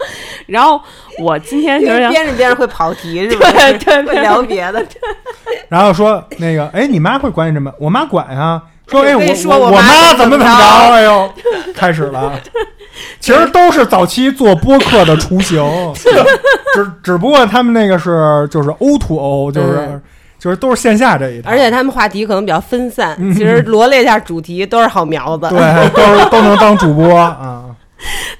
[0.47, 0.79] 然后
[1.19, 3.49] 我今天就是想编着编着会跑题，是吧？
[3.51, 4.83] 对对会聊别的。
[5.69, 7.71] 然后说那个，哎，你妈会管你这么？
[7.79, 8.61] 我妈管啊。
[8.89, 10.93] 说，哎，我说我我妈妈怎么怎么着着？
[10.93, 11.33] 哎呦，
[11.73, 12.33] 开始了。
[13.19, 15.63] 其实都是早期做播客的雏形，
[16.75, 20.01] 只只不过他们那个是就是 O to O，就是、嗯
[20.37, 25.47] 就是都是线下这一套，而且他们话题可能比较分散，嗯其实罗列一下主题都是好苗子。
[25.47, 27.62] 对，都是都能当主播啊。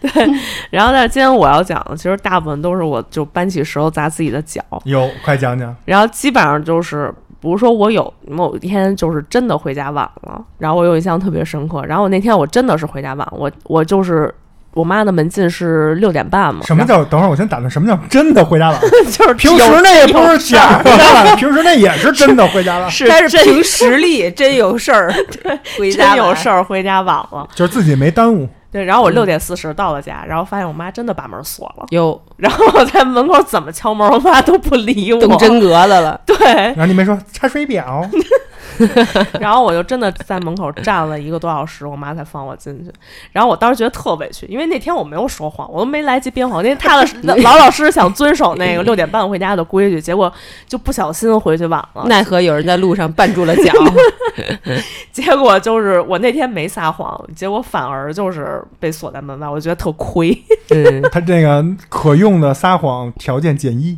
[0.69, 5.76] 然后但是今天我要讲的，其实大部分都是我就搬起石头砸自己的脚，有，快讲讲。
[5.86, 14.34] 然后基本上就是比如说我有某一天就是真的回家晚了，然后我有印象特别深刻，然后我那天我真的是回家晚，我我就是
[14.73, 17.04] 我妈的门禁是六点半嘛，什么叫？
[17.06, 18.82] 等会儿我先打断，什么叫真的回家晚？
[19.12, 25.13] 就是平时那也不是假回家晚，平时那也是真的回家晚，是 但是凭实力，真有事儿，
[25.78, 26.49] 回家真有事。
[26.49, 27.47] 儿回家晚了。
[27.54, 28.49] 就是自己没耽误。
[28.74, 35.22] 对，然后我六点四十到了家，然后发现我妈真的把门锁了，有 然后我在门口怎么敲门，我妈都不理我。
[35.22, 38.06] 动真格的了， 对，然后你没说查水表，
[39.39, 42.91] 然后我就真的在门口站了一个多小时，我妈才放我进去。
[43.32, 50.32] 然后我当时觉得特委屈，因为那天我没有说谎，我都没来及编谎，因为踏踏实老老实实想遵守那个六点半回家的规矩，结果
[50.67, 52.06] 就不小心回去晚了。
[52.10, 53.71] 奈何有人在路上绊住了脚。
[55.12, 60.36] 结果就是我那天没撒谎，结果反而就是被锁在门外，我觉得特亏。
[60.69, 63.97] 嗯，他这个可用的撒谎条件减一。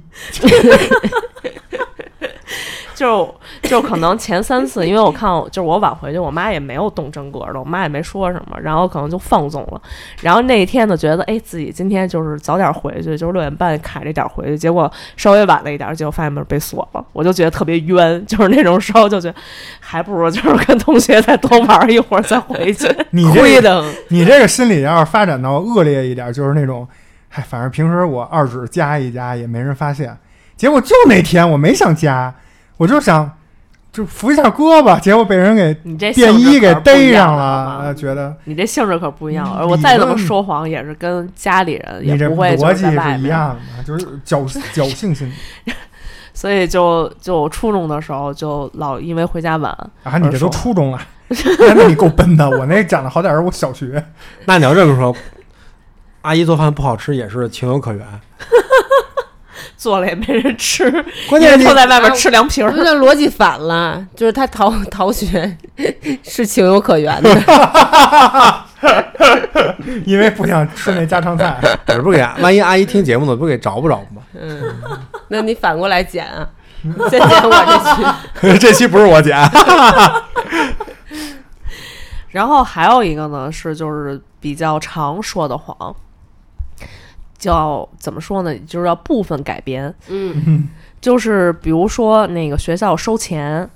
[2.95, 9.81] 就就可能前三次，因为我看就是我晚回去，我妈也没有动真格的，我妈也没说什么，然后可能就放纵了。
[10.21, 19.35] 然后那一天呢，觉得哎自己今天就是早点回去，就是六点半卡这点回去，结果稍微晚了一点，结果发现门被锁了，我就觉得特别冤，就是那种时候就觉得
[19.79, 22.87] 还不如就是跟同学再多玩一会儿再回去。
[23.11, 26.87] 你这个亏的，你这个心理要是发展到恶劣一点，就是那种，
[27.27, 30.17] 嗨，反正平时我二指夹一夹也没人发现，
[30.55, 32.33] 结果就那天我没想夹，
[32.77, 33.31] 我就想
[33.91, 42.91] 就扶一下胳膊，结果被人给你这便衣给逮上了觉得你这性质可不一样，嗯而我再怎么说谎，也是跟家里人也你这不会就逻辑是。
[42.91, 45.31] 一样的，就是侥侥幸心
[45.65, 45.73] 理
[46.33, 49.71] 所以就就我初中的时候就老因为回家晚，
[50.03, 50.17] 啊！
[50.17, 54.03] 你这都初中了，那那你够笨的，我那讲的好点儿，我小学。
[54.43, 55.15] 那你要这么说，
[56.23, 58.05] 阿姨做饭不好吃也是情有可原。
[59.85, 60.89] 做了也没人吃，
[61.29, 62.71] 关键是你都在外面吃凉皮儿。
[62.71, 65.55] 我觉得逻辑反了，就是他逃逃学
[66.23, 67.29] 是情有可原的。
[70.03, 71.55] 因为不想吃那家常菜，
[71.89, 74.23] 也不给，万一阿姨听节目呢，不给找不着吗？
[74.33, 74.59] 嗯，
[75.27, 76.49] 那你反过来剪啊，
[77.11, 77.87] 先剪我
[78.41, 78.57] 这期。
[78.57, 79.37] 这期不是我剪，
[82.29, 85.95] 然后还有一个呢是就是比较常说的谎，
[87.37, 88.55] 叫怎么说呢？
[88.67, 90.67] 就是要部分改编，嗯，
[91.01, 93.69] 就是比如说那个学校收钱。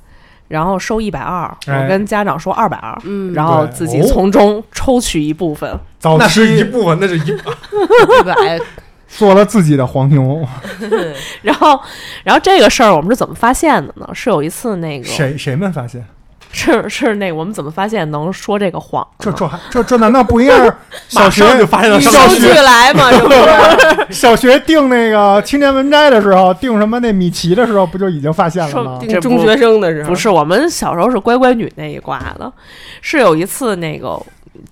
[0.49, 8.59] 然后收一百二，哎我跟家长说二百二，嗯然后自己哦从中抽取一部分，早那是一部分，那是一一百，
[9.07, 10.43] 做了自己的黄牛，
[11.43, 11.79] 然后，
[12.23, 14.09] 然后这个事儿我们是怎么发现的呢？
[14.15, 16.03] 是有一次那个谁谁们发现？
[16.51, 19.05] 是是那个我们怎么发现能说这个谎？
[19.19, 20.73] 这这还这这难道不应该是
[21.07, 24.13] 小学就发现了小学来嘛，这不是？
[24.13, 28.97] 小学定那个青年文摘的时候，定什么那米奇的时候，不就已经发现了吗？
[28.99, 32.51] 定中学生的时候不是，我们小时候是乖乖女那一挂的，
[33.01, 34.19] 是有一次那个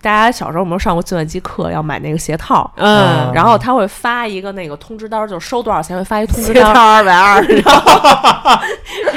[0.01, 7.41] 大家小时候有没有上过计算机课，要买那个鞋套，嗯，然后他会发一个那个通知单，就收多少钱会发一通知鞋套单，二百二，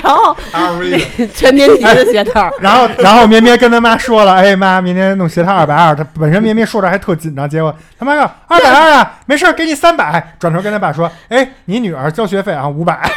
[0.03, 2.51] 然后 LV 的，全年级的鞋套。
[2.61, 13.11] 然后，然后咩咩 跟他妈说了：“哎妈，明天弄鞋套二百二。”他本身咩咩说着还特紧张，结果他妈说：“二百二啊，没事儿，给你三百。”转头跟他爸说：“哎，你女儿交学费啊，五百。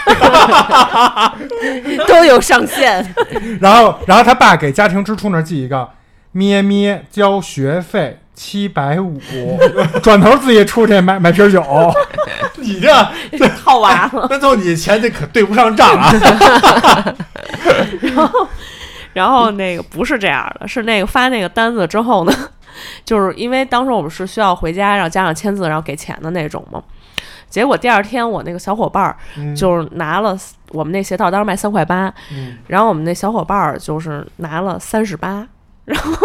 [2.08, 3.06] 都有上限，”
[3.60, 5.88] 然后，然后他爸给家庭支出那儿记一个
[6.34, 9.18] ：“咩咩交学费七百五。”
[10.04, 11.64] 转头自己出去买买瓶酒。
[12.58, 14.28] 你这套娃了。
[14.32, 16.12] 那就你钱这可对不上账啊！
[18.02, 18.48] 然后
[19.14, 22.34] 然后那个不是这样的，是那个发那个单子之后呢，
[23.04, 26.82] 就是因为当时我们是需要回家让家长签字，然后给钱的那种嘛。
[27.50, 30.36] 结果第二天我那个小伙伴儿嗯就是拿了
[30.70, 35.46] 我们那鞋套，当时卖三块八，嗯然后我们那小伙伴儿就是拿了三十八，
[35.86, 36.18] 然后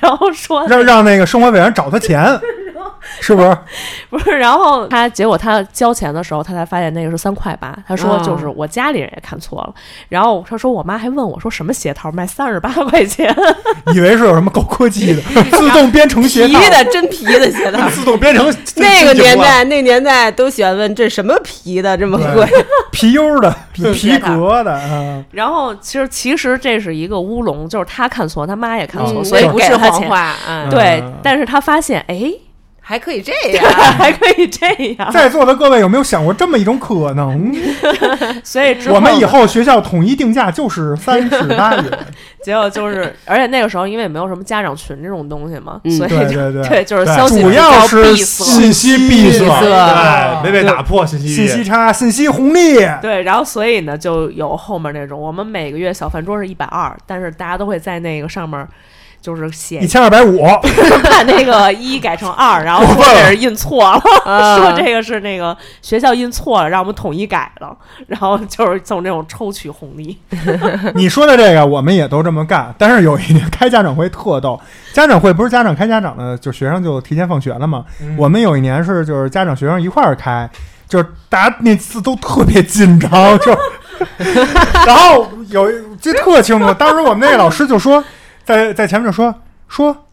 [0.00, 2.20] 然后说让让那个生活委员找他钱，
[3.20, 3.58] 是不是？
[4.10, 7.76] 不是，然后他结果他交钱的时候，他才发现那个是三块八。
[7.86, 9.74] 他说就是我家里人也看错了，
[10.08, 13.34] 然后他说我妈还问我说什么鞋套卖三十八块钱，
[13.94, 17.88] 以为是有什么高科技的自动编程鞋套皮，的真皮的鞋套。
[17.90, 22.46] 自动编程那个年代，那年代都喜欢问这什么皮的这么贵？
[22.92, 29.88] 皮优的、皮革的，嗯，然后其实其实这是一个乌龙，就是他看错，他妈也看错，嗯所以不是他
[30.48, 32.32] 嗯，对嗯，但是他发现哎。
[32.88, 33.64] 还可以这样，
[34.00, 35.12] 还可以这样。
[35.12, 37.54] 在座的各位有没有想过这么一种可能？
[38.42, 41.84] 所以我们以后学校统一定价就是三十 八元。
[42.42, 51.62] 结果就是，而且那个时候因为也没有什么家长群这种东西嘛，嗯所以就对对对对，就是消息主要比较是闭塞信息闭塞，没被打破信息信息。
[51.62, 58.66] 差、信息红利，对，然后所以呢，就有后面那种，我们每个月小饭桌是一百二，但是大家都会在那个上面。
[59.20, 60.42] 就是写一千二百五，
[61.02, 67.76] 把那个一改成二，然后说这是印错了，啊 说这个是那个学校印错了，让我们统一改了，
[68.06, 70.16] 然后就是从这种抽取红利。
[70.94, 74.58] 你说的这个我们也都这么干，但是有一年开家长会特逗，
[74.92, 77.84] 家长会不是家长开家长的，就学生就提前放学了嘛。
[78.00, 80.48] 嗯我们有一年是就是家长学生一块儿开，
[80.88, 83.56] 就是大家那次都特别紧张，就
[84.86, 88.02] 然后有记得特清楚，当时我们那个老师就说，
[88.56, 89.34] 在在前面就说
[89.68, 90.04] 说。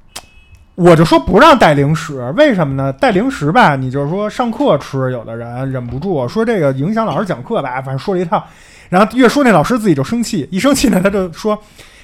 [0.77, 2.91] 我就说不让带零食，为什么呢？
[2.91, 8.45] 带零食吧，你就是说上课吃，有的人忍不住说这个影响老师讲课吧，反正说了一套。
[8.89, 11.57] 然后越说那老师自己就生气，一生气呢他就说：“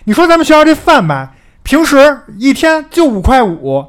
[0.06, 3.86] 你说咱们学校这饭吧，平时一天就五块五，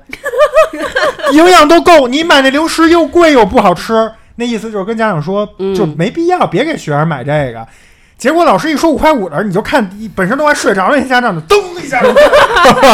[1.31, 7.65] 营养都够，你买那零食又贵又不好吃。”那意思就是跟家长说，嗯就没必要，别给学生买这个。
[8.23, 12.01] 结果老师一说五块五的，你就看一本身都快睡着了，那家长就噔一下，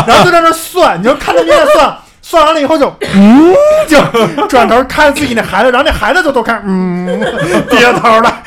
[0.06, 3.54] 然后就在那算，你就看他们在算，算完了以后就嗯，
[3.86, 7.20] 就转头看自己那孩子，然后那孩子就都看嗯，
[7.68, 8.42] 低着头了。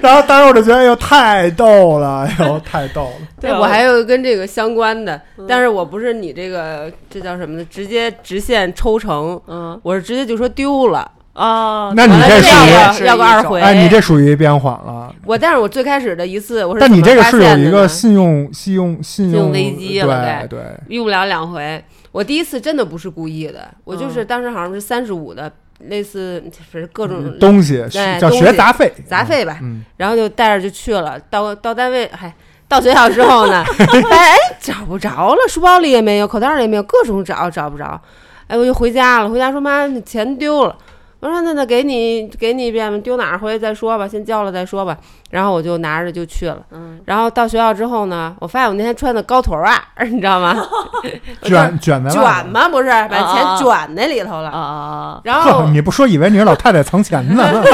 [0.00, 3.26] 然后当时我就觉得，哎呦，太逗了，哎呦，太逗了。
[3.40, 7.66] 对，我还有跟这个相关的，但是我不是你这个这叫什么呢？
[7.68, 13.60] 直接直线抽成，嗯我是直接就说丢了，啊，那你这这属于要要个二回。
[13.60, 15.14] 哎，你这属于变缓了。
[15.24, 20.60] 我，但是我最开始的一次我是但你这个是有一个信用、信用、信信用危机了对对。
[20.88, 21.82] 用不了两回。
[22.12, 25.50] 我第一次真的不是故意的，我就是当时好像是三十五的，
[25.86, 27.86] 类似是各种东西
[28.18, 31.16] 叫学杂费，杂费吧，嗯，然后就带着就去了。
[31.30, 32.34] 到到单位，嗨，
[32.66, 33.64] 到学校之后呢，
[34.10, 38.00] 哎，找不着了，书包里也没有，口袋里也没有，各种找找不着。
[38.48, 40.76] 哎，我就回家了，回家说妈，那钱丢了。
[41.20, 44.96] 我说那那给你给你一遍吧，丢哪儿回去再说吧，先交了再说吧。
[45.30, 46.58] 然后我就拿着就去了。
[46.72, 50.56] 嗯，然后到学校之后呢，我发现我那天穿的高腿袜儿， 你知道吗？
[51.44, 52.68] 卷卷的卷吗？
[52.68, 54.48] 不是，把钱卷那里头啊了。
[54.50, 55.20] 啊啊！
[55.24, 57.44] 然后，你不说以为你是老太太藏钱呢？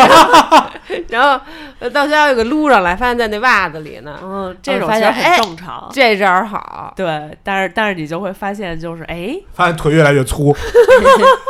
[1.08, 1.40] 然后
[1.80, 4.18] 呃到学校又给撸上来，发现在那袜子里呢。
[4.22, 5.88] 嗯，这种发其实很正常。
[5.92, 10.54] 这招儿好，对，但是但是你就会发现，就是哎，发现腿越来越粗，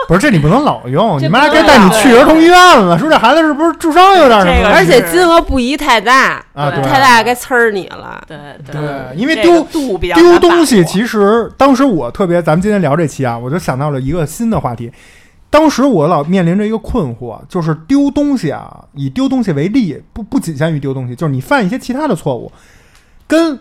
[0.09, 2.99] 不是，这你不能老用，你妈该带你老去儿童医院了。
[2.99, 4.69] 说这孩子是不是智商有点什么这个？
[4.69, 8.23] 而且金额不宜太大，啊太大该呲儿你了。
[8.27, 8.37] 对
[8.71, 9.63] 对因为丢
[10.15, 14.91] 丢东西，其实当时我特别，咱们今天聊这期啊，我就想到了一个新的话题。
[15.49, 22.51] 当时我老面临着一个困惑，就是丢东西啊，以丢东西为例，不不仅限于丢东西，就是你犯一些其他的错误，
[23.27, 23.61] 跟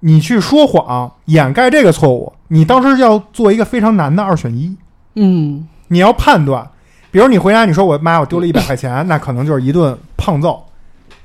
[0.00, 4.74] 你去说谎掩盖这个错误，你当时要做一个非常难的二选一。
[5.16, 6.68] 嗯，你要判断，
[7.10, 10.64] 比如你回家你说我妈我丢了一百块钱，那可能就是一顿胖揍，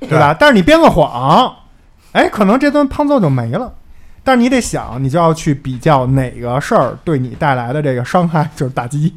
[0.00, 0.34] 对吧？
[0.38, 1.54] 但是你编个谎，
[2.12, 3.72] 哎，可能这顿胖揍就没了。
[4.24, 9.14] 但是你得想，你就要去比较哪个事儿对你带来的这个伤害，就是打击，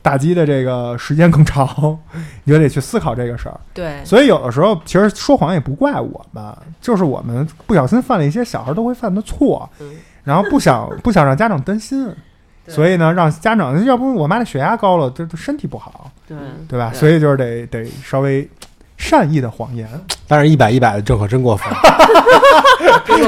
[0.00, 1.98] 打击的这个时间更长，
[2.44, 3.58] 你就得去思考这个事儿。
[3.74, 6.44] 对，所以有的时候，其实说谎也不怪我们，
[6.80, 9.90] 就是我们不小心犯了一些小孩都会犯的错，嗯
[10.22, 12.14] 然后不想不想让家长担心，对
[12.66, 16.36] 所以呢，让家长要不我妈的血压高了，这这身体不好，对。
[16.68, 16.90] 对吧？
[16.90, 16.98] 对。
[16.98, 18.48] 所以就是得得稍微
[19.04, 19.86] 善意的谎言。
[20.26, 21.68] 但是一百一百的这可真过分，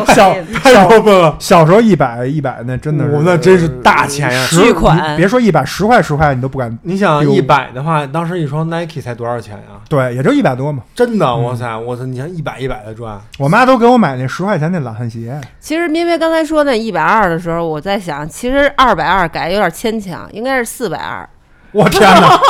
[0.16, 0.34] 小
[0.64, 1.36] 太过分了。
[1.38, 9.76] 小时候一百一百那真的是，我那真是大钱呀十巨款别说一百十块十块你都不敢，你想丢一百的话，当时一双 Nike 才多少钱呀？
[9.90, 10.82] 对，也就一百多嘛。
[10.94, 12.06] 真的，嗯哇塞，我操！
[12.06, 21.28] 你看一百一百的赚，我妈都给我买那十块钱那懒汉鞋，其实咩咩刚才说那一百二的时候，我在想，其实二百二改有点牵强，应该是四百二，
[21.72, 22.40] 我天哪！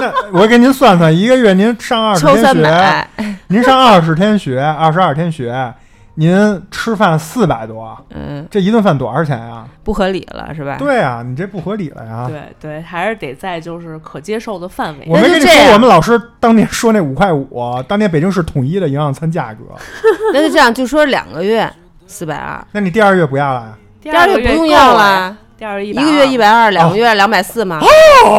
[0.00, 3.08] 那 我给您算算，一个月您上二十抽天学，三百，
[3.48, 5.72] 您上二十天学，二十二天学，
[6.14, 9.64] 您吃饭四百多，嗯，这一顿饭多少钱呀？
[9.84, 10.76] 不合理了是吧？
[10.78, 12.26] 对啊，你这不合理了呀！
[12.28, 19.60] 对对，还是得在就是可接受的范围我没跟你说，我们老师当年说那五块五，当年北京市统一的营养餐价格，
[20.34, 21.70] 那就这样，就说两个月
[22.06, 23.78] 四百二，那你第二月不要了呀？
[24.02, 25.76] 第第二月不用要了，了，第二。
[25.76, 27.80] 个一一个月一百百二，两个月两百四嘛，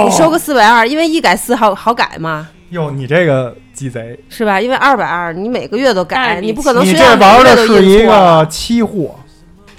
[0.06, 4.60] 你收个四百二，因为一改四好好改嘛，哟，你这个鸡贼，是吧？
[4.60, 9.16] 因为二百二你每个月都改，你你不可能你这玩的是一个期货，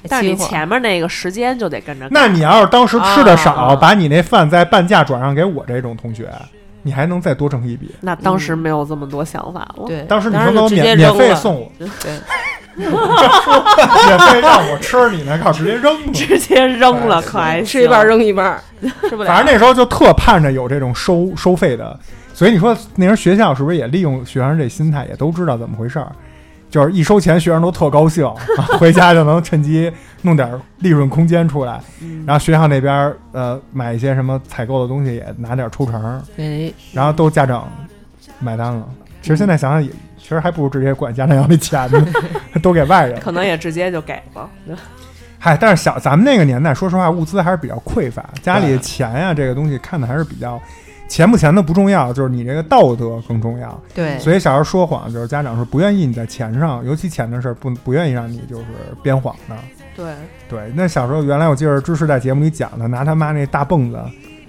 [0.08, 2.06] 但是你前面那个时间就得跟着。
[2.10, 3.76] 那你要是当时吃的少，啊。
[3.76, 6.30] 把你那饭再半价转让给我这种同学，
[6.82, 7.94] 你还能再多挣一笔。
[8.00, 9.84] 那当时没有这么多想法了。
[9.86, 11.88] 对，当时你说就直能免免费送我，对，
[12.76, 16.12] 免费让我吃，你那靠直接扔了。
[16.12, 18.58] 直接扔了， 可爱吃一半扔一半，
[19.08, 19.26] 吃不了。
[19.28, 21.98] 反正那时候就特盼着有这种收收费的，
[22.34, 26.10] 所以你说那时候学校是不是也利用学生这心态，也都知道怎么回事儿，
[26.70, 29.92] 就是一收钱，学生都特高兴，啊 回家就能趁机
[30.22, 30.48] 弄点
[30.78, 37.68] 利润空间出来，嗯然后学校那边儿呃买一些什么采购的东西也拿点抽成，哎，然后都家长
[38.38, 38.84] 买单了。
[39.20, 42.04] 其实现在想想也，其实还不如直接管家长要那钱呢，
[42.62, 43.20] 都给外人。
[43.20, 44.48] 可能也直接就给了。
[45.38, 50.60] 嗨，但是小咱们那个年代，说实话，物资还是比较匮乏，家里钱呀、这个东西看的还是比较，
[51.08, 53.82] 钱不钱的不重要，就是你这个道德更重要。
[53.92, 58.64] 对，所以小时候说谎，就是家长是不愿意你在钱上，尤其钱的事儿，不不愿意让你就是
[59.02, 59.56] 编谎的。
[59.96, 60.12] 对，
[60.48, 64.00] 对，那小时候原来我记得芝士在节目里讲的，拿他妈那大蹦子，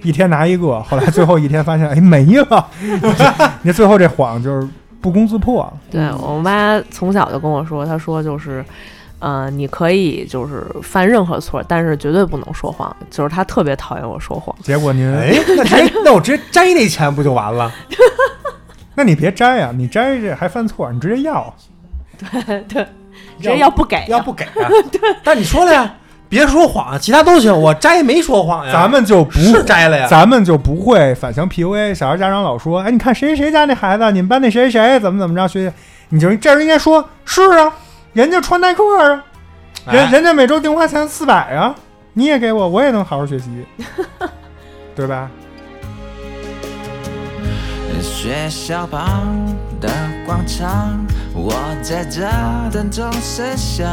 [0.04, 2.70] 一天拿一个，后来最后一天发现，哎没了，
[3.64, 4.68] 你最后这谎就是
[5.04, 5.72] 不攻自破。
[5.92, 8.64] 对我妈从小就跟我说，她说就是，
[9.20, 12.96] 呃，你可以就是犯任何错，但是绝对不能说谎。
[13.12, 14.56] 就是她特别讨厌我说谎。
[14.64, 17.70] 结果您，哎，那直接 那我直接摘那钱不就完了？
[18.96, 21.54] 那你别摘呀、你摘这还犯错，你直接要。
[22.18, 22.84] 对对
[23.40, 24.70] 直接要不给呀，要不给啊？
[24.92, 25.94] 对 但你说了呀，
[26.34, 28.74] 别说谎，其他都行，我摘没说谎呀。
[28.74, 31.94] 咱们就不是摘了呀，咱们就不会反向 PUA。
[31.94, 35.76] 小孩家长老说，哎，你看谁谁谁家那孩子，你们班那谁谁怎么怎么着学习，
[36.10, 37.72] 你就这人应该说，是啊，
[38.14, 39.24] 人家穿耐克啊，
[39.92, 41.76] 人、哎人家每周零花钱四百啊，
[42.14, 43.46] 你也给我，我也能好好学习，
[44.96, 45.30] 对吧？
[48.02, 49.38] 学校旁
[49.80, 49.88] 的
[50.26, 51.00] 广场，
[51.36, 51.54] 我
[51.84, 52.22] 在这
[52.72, 53.88] 等钟声响，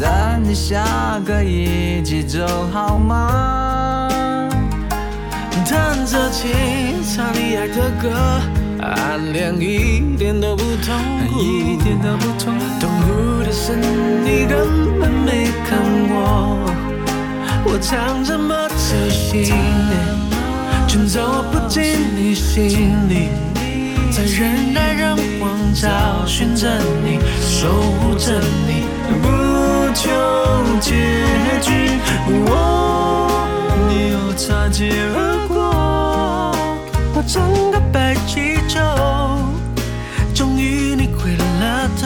[0.00, 0.84] 等你下
[1.26, 4.08] 课一起走好吗？
[5.64, 6.50] 弹着琴，
[7.14, 8.10] 唱你爱的歌，
[8.80, 10.94] 暗恋一点都不痛
[11.28, 12.64] 苦，一点都不痛苦。
[12.80, 15.78] 痛苦的是你根本没看
[16.10, 16.66] 我，
[17.64, 19.54] 我唱这么走心。
[20.88, 21.82] 却走不进
[22.14, 23.30] 你心里，
[24.10, 26.68] 在人来人往找寻着
[27.02, 28.84] 你，守护着你，
[29.22, 29.51] 不
[29.94, 30.10] 求
[30.80, 30.90] 结
[31.60, 32.00] 局。
[32.46, 33.46] 我，
[33.88, 35.60] 你又擦肩而过，
[37.14, 38.80] 我整个白气球，
[40.34, 42.02] 终于你回了头。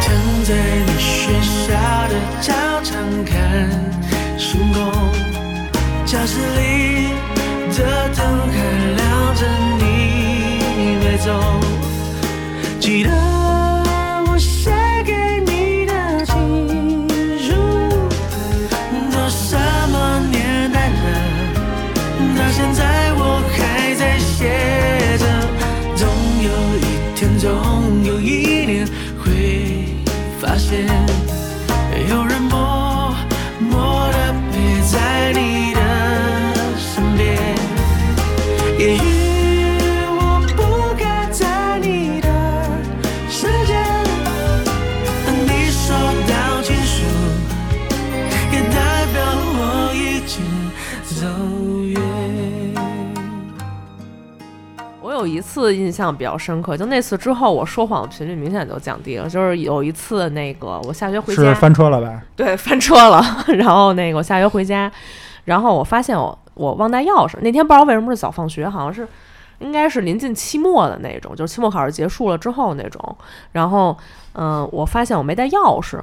[0.00, 0.06] 躺
[0.44, 0.54] 在
[0.86, 1.32] 你学
[1.66, 1.72] 校
[2.08, 2.52] 的操
[2.82, 2.92] 场
[3.24, 3.34] 看
[4.38, 4.78] 星空，
[6.04, 6.60] 教室里
[55.54, 59.28] 次印象比较深刻，就那次之后，我说谎的频率明显就降低了。
[59.28, 62.22] 就是有一次，那个我下学回家，是翻车了吧？
[62.34, 63.22] 对，翻车了。
[63.56, 64.90] 然后那个我下学回家，
[65.44, 67.38] 然后我发现我我忘带钥匙。
[67.40, 69.06] 那天不知道为什么是早放学，好像是
[69.60, 73.16] 应该是临近期末的那种，就是期末考试结束了之后那种。
[73.52, 73.96] 然后
[74.32, 76.00] 嗯、我发现我没带钥匙。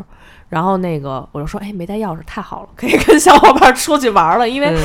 [0.51, 4.47] 然后那个我就说，哎，没带钥匙，太好了，可以跟小伙伴出去玩了。
[4.47, 4.77] 因为、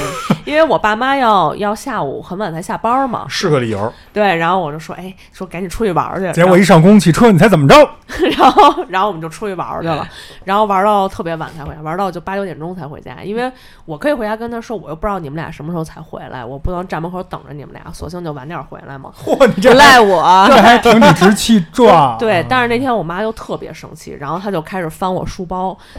[0.45, 3.93] 因为我爸妈要要下午很晚才下班嘛，是个理由。
[4.13, 4.37] 对。
[4.37, 6.33] 然后我就说，哎，说赶紧出去玩去。
[6.33, 7.75] 结果一上公共汽车，你猜怎么着？
[8.39, 10.07] 然后，然后我们就出去玩儿去了，
[10.45, 13.51] 然后玩到特别晚才回家，玩到就八九点钟才回家，因为
[13.85, 19.11] 我可以回家跟他说，我又不知道你们俩什么时候才回来，我不能站门口等着你们俩，索性就晚点回来嘛。
[19.19, 20.47] 嚯，你这不赖我。
[20.47, 22.17] 这还挺理直气壮。
[22.21, 25.56] 对，但是那天我妈又特别生气，然后她就开始翻我书包，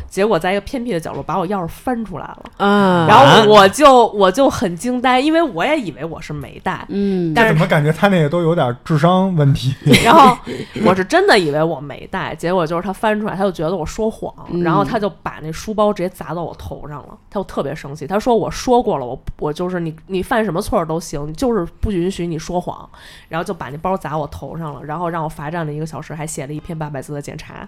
[0.07, 9.75] 结果在一个偏僻的角落把我钥匙翻出来了，啊，然后我就我就很惊呆，因为我也以为我是没带，嗯，但是怎么感觉他那个都有点智商问题？
[10.03, 10.37] 然后
[10.85, 22.87] 我是真的以为我没带，结果就是他翻出来，他就觉得我说谎，嗯然后他就把那书包直接砸到我头上了，他就特别生气，他说我说过了，我我就是你你犯什么错都行，就是不允许你说谎，
[23.29, 27.67] 然后就把那包砸我头上了，然后让我罚站了一个小时，还写了一篇八百字的检查。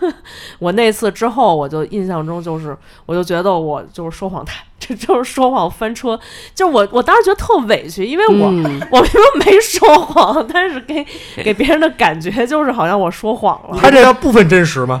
[0.58, 6.18] 我那次之后，我就印象中就是，我就觉得我就是说谎太，这 就是说谎翻车。
[6.54, 11.06] 就我，我当时觉得特委屈，因为我、嗯 我明明没说谎，但是给
[11.42, 13.78] 给别人的感觉就是好像我说谎了。
[13.80, 14.98] 他这叫部分真实吗？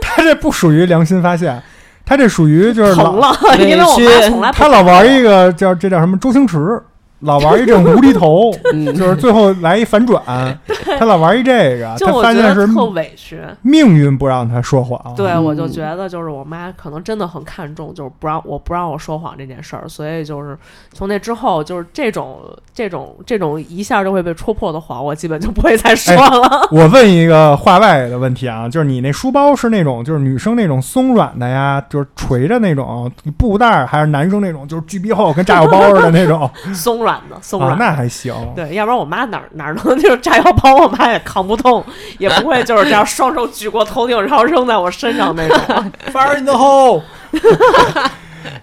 [0.00, 1.62] 他这不属于良心发现，
[2.04, 6.82] 他这属于就是疼老了，因为我妈从来不他老玩一个叫这叫什么周星驰，
[7.22, 8.94] 老玩一这种无厘头， 嗯。
[8.94, 10.22] 就是最后来一反转，
[10.98, 13.40] 他老玩一这个，就他我觉得发现是特委屈。
[13.62, 15.72] 命运不让他说谎，对，我就嗯。
[15.72, 20.56] 觉得就是我妈可能真的很看重，就是不让我不让我说谎这件事儿，所以就是
[20.92, 22.40] 从那之后，就是这种
[22.74, 26.68] 这种这种一下就会被戳破的谎，我基本就不会再说哎了。
[26.70, 36.48] 我问一个话外的问题啊，就是你那书包是那种就是女生那种松软的呀，就是垂着那种布袋儿，还是男生那种就是巨逼厚跟炸药包似的那种？
[36.74, 37.78] 松软的，松啊软？
[37.78, 37.84] 的。
[37.84, 38.34] 那还行。
[38.54, 41.84] 对，要不然我妈哪儿哪儿能 就是炸药包，我妈也扛不动，
[42.18, 45.58] 也不会 就是这样双手举过头顶，然后扔在我身上那种。
[46.12, 47.02] Fire in the hole，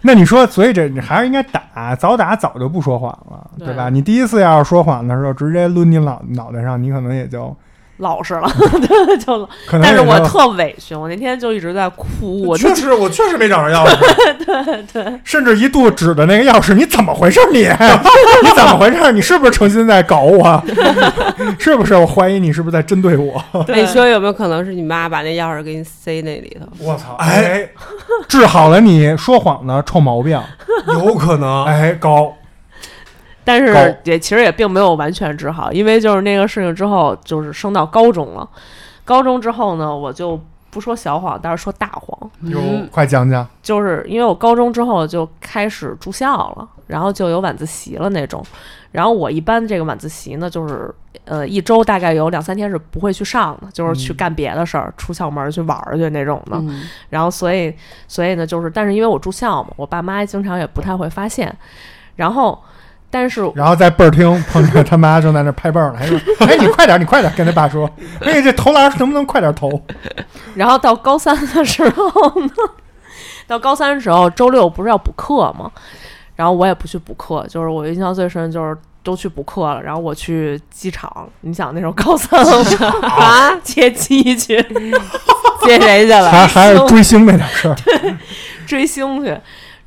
[0.01, 3.89] 那你说，所以这你还是应该打，早打早就不说谎了，对吧？
[3.89, 7.55] 对你第一次要是说谎的时候，直接抡你脑脑袋上，你可能也就
[7.99, 8.49] 老实了，
[8.87, 13.97] 对，就可能但是我特委屈，我那天就一直在哭，我确实我确实没找着钥匙，
[14.45, 17.59] 对对甚至一度指着那个钥匙，你怎么回事你？
[18.43, 19.11] 你怎么回事？
[19.11, 20.63] 你是不是诚心在搞我？
[21.59, 21.93] 是不是？
[21.95, 23.33] 我怀疑你是不是在针对我？
[23.67, 26.67] 哎你说有没有可能是你妈把那钥匙给你塞那里头？
[26.79, 27.15] 我操！
[27.19, 27.67] 哎，
[28.27, 30.39] 治好了你说谎的臭毛病。
[30.87, 31.65] 有可能。
[31.65, 32.33] 哎，高
[33.43, 38.47] 但是也其实也并没有完全治好，因为就是那个事情之后，就是升到高中了。
[39.03, 43.47] 高中之后呢，我就不说小谎，但是说大谎，哟嗯，快讲讲。
[43.63, 48.43] 就是因为我高中之后就开始住校了，然后就有晚自习了那种。
[48.91, 50.93] 然后我一般这个晚自习呢，就是
[51.25, 56.57] 呃一周大概有两三天是不会去上的，就是去干别的事儿，出校门去玩儿去那种的。
[56.57, 57.73] 嗯然后所以
[58.07, 61.55] 所以呢，就是但是因为我住校嘛，我爸妈经常也不太会发现。
[62.15, 62.61] 然后，
[63.11, 67.89] 但是然后在倍儿厅碰着他妈正在那拍儿呢，还说：“哎，你快点，你快点，跟他爸说，
[68.21, 69.69] 哎，这投篮能不能快点投
[70.55, 72.07] 然后到高三的时候
[72.41, 72.51] 呢，
[73.47, 75.71] 到高三的时候，周六不是要补课吗？
[76.35, 82.39] 然后我也不去补课，就是我印象最深就是都去补课了，然后我去机场，你想那时候高三
[83.01, 84.61] 啊， 接机去
[85.63, 86.29] 接谁去？”了？
[86.29, 87.75] 还还是追星那点事儿。
[88.67, 89.35] 追星去。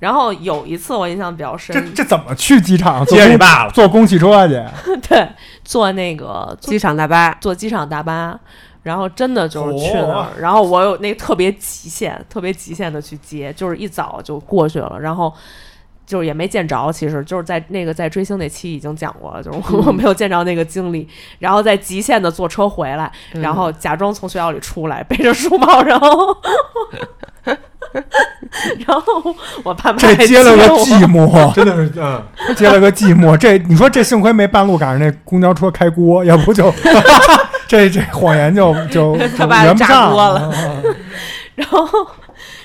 [0.02, 3.06] 然后有一次我印象比较深，这这怎么去机场？
[3.06, 4.60] 坐公接你爸了，坐公汽车去？
[5.08, 5.28] 对，
[5.62, 8.36] 坐那个坐机场大巴，坐机场大巴，
[8.82, 15.32] 然后真的就是去那哦儿，然后我有那个特别极限、特别极限的去接，就是一早就过去了，然后。
[16.04, 26.36] 就是也没见着，其实就是在那个在追星那期已经讲过了，就是我 我没有见着那个经历，然后在极限的坐车回来，然后假装从学校里出来，背着书包，然后，
[28.86, 29.34] 然后
[29.64, 32.22] 我爸妈这接了个寂寞， 真的是嗯，
[32.56, 33.36] 接了个寂寞。
[33.36, 36.72] 这你说这幸亏没半路赶上那公交车开锅，要不就
[37.66, 40.52] 这这谎言就就 就他爸炸圆不上锅了。
[41.54, 41.86] 然后，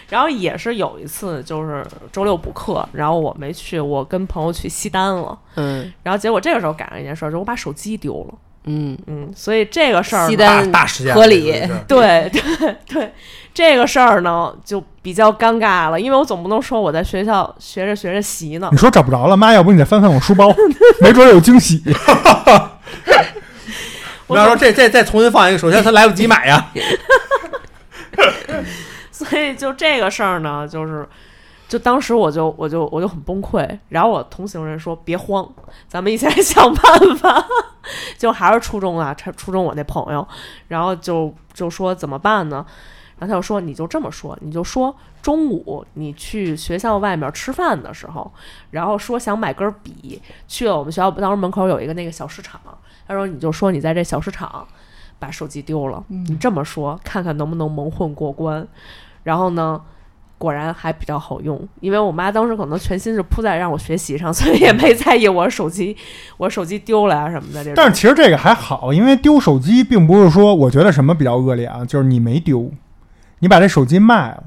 [0.10, 8.34] 然后也是有一次，就是周六补课，然后我没去，我跟朋友去西单了，嗯然后结果这个时候赶上一件事儿，就是我把手机丢了，
[8.68, 11.52] 嗯，嗯，所以这个事儿大大事件合理
[11.88, 13.14] 对对对，
[13.54, 20.54] 这个事儿呢就比较尴尬了，因为我总不能说我在学校学着学着习呢你，说找不着了，妈，要不你再翻翻我书包，
[21.02, 21.82] 没准有惊喜。
[24.28, 26.68] 我要说这这再重新放一个，首先他来不及买呀，
[29.12, 31.08] 所以就这个事儿呢，就是。
[31.68, 35.48] 就当时我就我就我就很崩溃，然后我同行人说别慌，
[35.88, 37.46] 咱们一起来想办法。
[38.18, 40.28] 就还是初中啊，初初中我那朋友，
[40.68, 42.66] 然后就就说怎么办呢？
[43.18, 48.30] 然后他就说你就这么说，你就说中午你去学校外面吃饭的时候，
[48.72, 52.60] 然后说想买根笔，去了我们学校当时门口有一个那个小市场，
[53.08, 54.68] 他说你就说你在这小市场
[55.18, 58.68] 把手机丢了，你这么说看看能不能蒙混过关。
[59.24, 59.82] 然后呢，
[60.38, 65.96] 果然还比较好用，因为我妈当时可能全心是扑在让我学习上， 所以也没在意我手机
[66.38, 67.74] 我手机丢了呀、什么的这种。
[67.76, 72.72] 但是其实这个还好，因为丢手机并不是说，我觉得什么比较恶劣啊，就是你没丢，
[73.40, 74.44] 你把这手机卖了，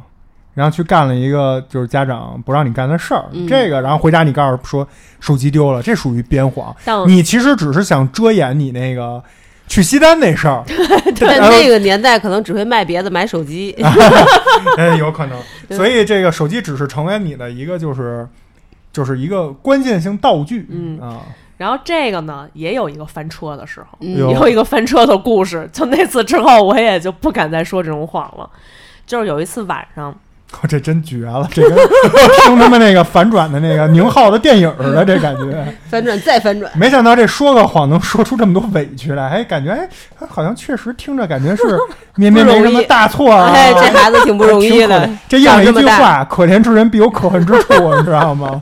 [0.55, 4.87] 然后去干了一个就是家长不让你干的事儿，嗯这个然后回家你告诉说
[5.19, 6.75] 手机丢了，这属于编谎。
[7.07, 9.23] 你其实只是想遮掩你那个
[9.71, 10.65] 去西单那事儿，
[11.21, 13.71] 但 那个年代可能只会卖别的，买手机。
[14.77, 15.41] 哎，有可能。
[15.71, 18.29] 所以这个手机只是成为你的一个就是
[18.93, 21.23] 就是一个关键性道具，嗯啊，
[21.57, 25.71] 然后这个呢，也有一个翻车的时候，嗯有有一个翻车的故事。
[25.73, 28.51] 就那次之后，我也就不敢再说这种谎了。
[29.07, 30.13] 就是有一次晚上，
[30.63, 31.73] 我这真绝了，这跟
[32.45, 35.43] 听他们那个反转的那个宁浩的电影似的，这感觉。
[35.89, 39.89] 反转再反转，没想到这说个谎能说出这么多委屈来，哎，感觉哎，
[40.29, 41.63] 好像确实听着感觉是
[42.17, 43.53] 绵绵没什么大错啊。
[43.55, 45.09] 哎，这孩子挺不容易的。
[45.29, 48.61] 这应了一句话：“可怜之人必有可恨之处”，你知道吗？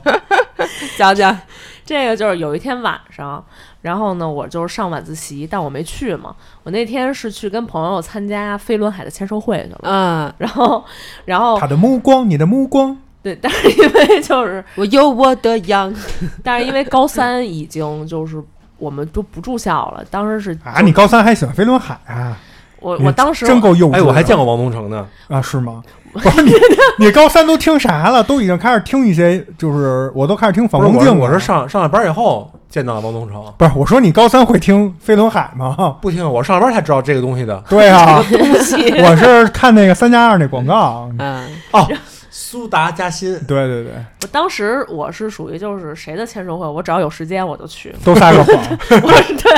[0.97, 1.37] 讲讲，
[1.85, 3.43] 这个就是有一天晚上，
[3.81, 6.35] 然后呢，我就是上晚自习，但我没去嘛。
[6.63, 9.79] 我那天是去跟朋友参加飞轮海的签售会去了。
[9.83, 10.83] 嗯，然后，
[11.25, 15.93] 然后他的目光，你的目光，对， 但是因为就是，我有我的样，
[16.43, 18.43] 但是因为高三已经就是
[18.77, 20.81] 我们都不住校了，当时是啊！
[20.81, 22.37] 你高三还喜欢飞轮海啊？
[22.81, 23.95] 我我当时真够幼稚。
[23.95, 25.05] 哎，我还见过王东城呢。
[25.27, 25.41] 啊？
[25.41, 25.83] 是吗？
[26.13, 26.51] 不是你，
[26.97, 28.23] 你高三都听啥了？
[28.23, 31.13] 都已经开始听一些，就是我都开始听反光镜了。
[31.13, 35.95] 我是上上了班以后见到了汪东城，不是我说你高三会听飞轮海吗？
[36.01, 37.63] 不听，我上了班才知道这个东西的。
[37.69, 41.09] 对啊，东西，我是看那个三加二那广告。
[41.19, 41.47] 嗯，
[42.49, 43.93] 苏达加薪，对对对，
[44.23, 47.93] 我当时我是属于就是谁的签售会，我只要有时间我就去。
[48.03, 48.55] 都撒个谎。
[49.03, 49.51] 我是对，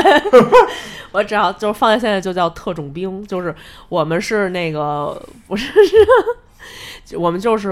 [1.14, 3.56] 我只要就是放在现在就叫特种兵，就是
[3.88, 5.18] 我们是那个
[5.48, 5.72] 不是，
[7.06, 7.72] 是我们就是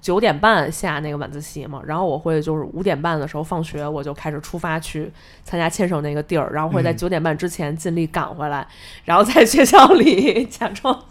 [0.00, 5.08] 九点半下那个晚自习嘛，然后我会就是五点半的时候放学，我就开始出发去
[5.44, 8.66] 参加签售那个地儿，然后会在嗯九点半之前尽力赶回来，
[9.04, 11.04] 然后在学校里 假装。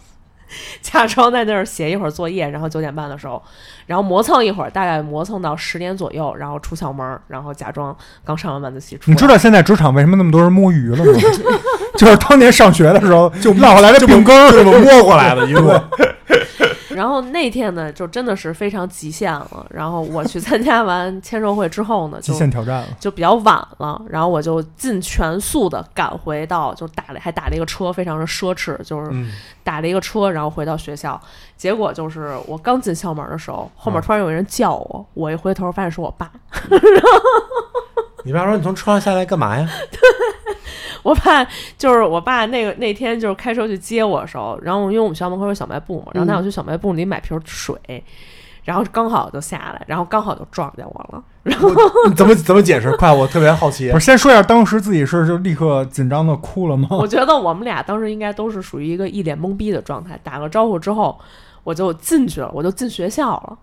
[0.80, 3.42] 假装在那儿写一会儿作业，然后九点半的时候，
[3.86, 9.10] 然后磨蹭一会儿，大概磨蹭到十点左右，然后出校门儿，然后假装刚上完晚自习出。
[9.10, 11.12] 你知道现在职场为什么那么多人摸鱼了吗？
[11.96, 15.70] 就是当年上学的时候就落下来的病根儿，这么摸过来的，一路。
[16.96, 19.66] 然后那天呢，就真的是非常极限了。
[19.68, 22.86] 然后我去参加完签售会之后呢， 极就限挑战了。
[22.98, 29.30] 就比较晚了，然后我就尽全速的赶回到，就打了还打了一个车，非常的奢侈，就是嗯，
[29.62, 31.20] 打了一个车，然后回到学校。
[31.56, 36.30] 结果就是我刚进校门的时候，后面嗯突然有人叫我，我一回头发现是我爸。
[38.24, 39.68] 你爸说你从车上下来干嘛呀？
[41.04, 47.76] 我爸就是我爸那个那天就是开车去接我的时候，然后因为我们学校门口有小卖部嘛，然后他想去小卖部里买瓶水，
[48.64, 51.22] 然后刚好就下来，然后刚好就撞见我了。
[51.42, 51.70] 然后
[52.16, 52.90] 怎么怎么解释？
[52.98, 53.98] 快，我特别好奇不。
[53.98, 56.88] 是，先说一下当时自己是就立刻紧张的哭了吗？
[56.90, 60.18] 我觉得我们俩当时应该都是属于一个一脸懵逼的状态。
[60.24, 61.16] 打个招呼之后，
[61.62, 63.56] 我就进去了，我就进学校了。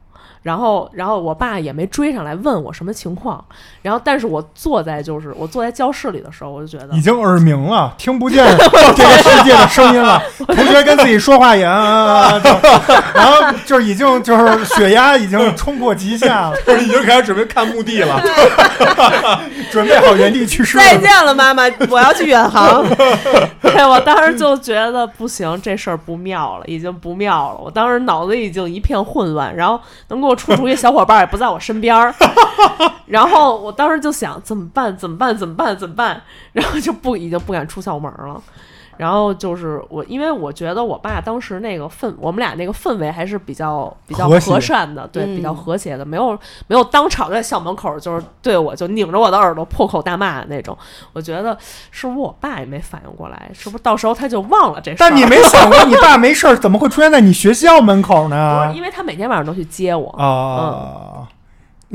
[0.43, 3.43] 然后，然后我爸也没追上来问我什么情况。
[3.81, 8.45] 然后，但是我坐在就是我坐在教室里的时候，我就觉得已经耳鸣了，听不见
[8.95, 10.21] 这个世界的声音了。
[10.45, 12.49] 同学跟自己说话也啊啊啊，就
[13.15, 18.21] 然后就是已经就是血压已经冲过极限了，已经开始准备看墓地了。
[19.71, 20.77] 准备好原地去世。
[20.77, 22.85] 再见了，妈妈，我要去远航。
[23.61, 27.59] 对我当时就觉得不行，这事儿不妙了，已经不妙了。
[27.63, 29.79] 我当时脑子已经一片混乱，然后
[30.09, 32.11] 能给我出主意小伙伴也不在我身边儿，
[33.05, 34.97] 然后我当时就想怎么办？
[34.97, 35.37] 怎么办？
[35.37, 35.77] 怎么办？
[35.77, 36.19] 怎么办？
[36.53, 38.41] 然后就不已经不敢出校门了。
[38.97, 46.31] 然后就是我，因为我觉得我爸当时那个氛，我们俩那个氛围还是比较比较和善的，对，嗯比较和谐的，没有
[46.67, 50.77] 没有当场在校门口就是对我就拧着我的耳朵破口大骂的那种。
[51.13, 51.57] 我觉得
[51.91, 55.09] 是不是我爸也没反应过来，是不是到时候他就忘了这事儿？
[55.09, 58.77] 但你没想过，你爸没事儿怎么会出现在你学校门口不呢是，？
[58.77, 60.09] 因为他每天晚上都去接我。
[60.11, 61.27] 啊，咩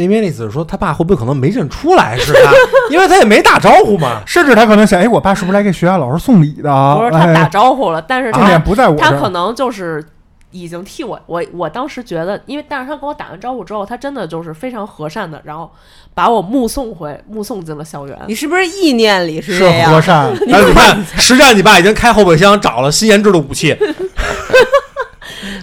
[0.07, 2.53] 咩的意思是说，他爸会不会可能没认出来是他？
[2.91, 4.23] 因为他也没打招呼嘛。
[4.27, 6.97] 甚至他可能想，哎，我爸是不是来给学校老师送礼的？
[6.97, 8.97] 不是他打哎招呼了，但是重点他不在我。
[8.97, 10.05] 他可能就是
[10.51, 15.71] 已经替我，我我当时觉得，因为但是他跟我打完招呼之后，他真的就是非常和善的，然后
[16.15, 18.19] 把我目送回目送进了校园。
[18.29, 20.01] 你是不是意念里是是这样和？
[20.01, 23.77] 善， 哎，你看，实际上你爸已经开后备箱找了新研制的武器。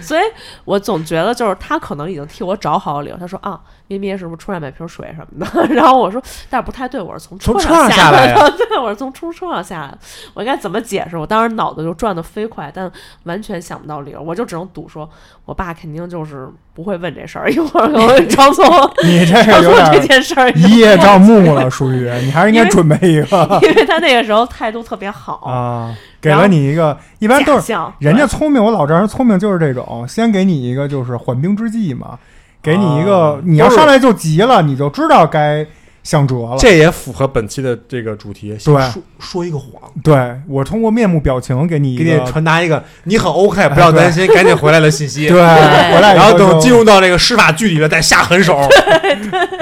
[0.00, 0.20] 所以
[0.64, 3.16] 我总觉得就是他可能已经替我找好了理由。
[3.18, 3.58] 他说啊，
[3.88, 5.66] 咩咩是不是出来买瓶水什么的？
[5.74, 9.98] 然后我说，但是不太对，我是从从车上上下来的， 对，我是从出车上下来的。
[10.34, 11.16] 我应该怎么解释？
[11.16, 12.90] 我当时脑子就转得飞快，但
[13.24, 15.08] 完全想不到理由，我就只能赌说，
[15.44, 18.64] 我爸肯定就是不会问这事儿，一会儿我 装作
[19.04, 32.18] 你这装个有点件事儿一叶障目了，属于你还是应该准备一个因为他那个时候态度特别好，啊，给了你一个，一般都是人家聪明，我老丈人聪明就是这种，先给你一个就是缓兵之计嘛，
[32.66, 35.64] 给你一个哦，你要上来就急了，你就知道该
[36.02, 36.56] 想辙了。
[36.58, 38.48] 这也符合本期的这个主题。
[38.48, 45.28] 对说说一个谎，对我通过面目表情给你给你传达一个你很 OK，不要担心，赶紧回来的信息。
[45.30, 48.58] 对，回来然后等进入到这个施法剧里了，再下狠手。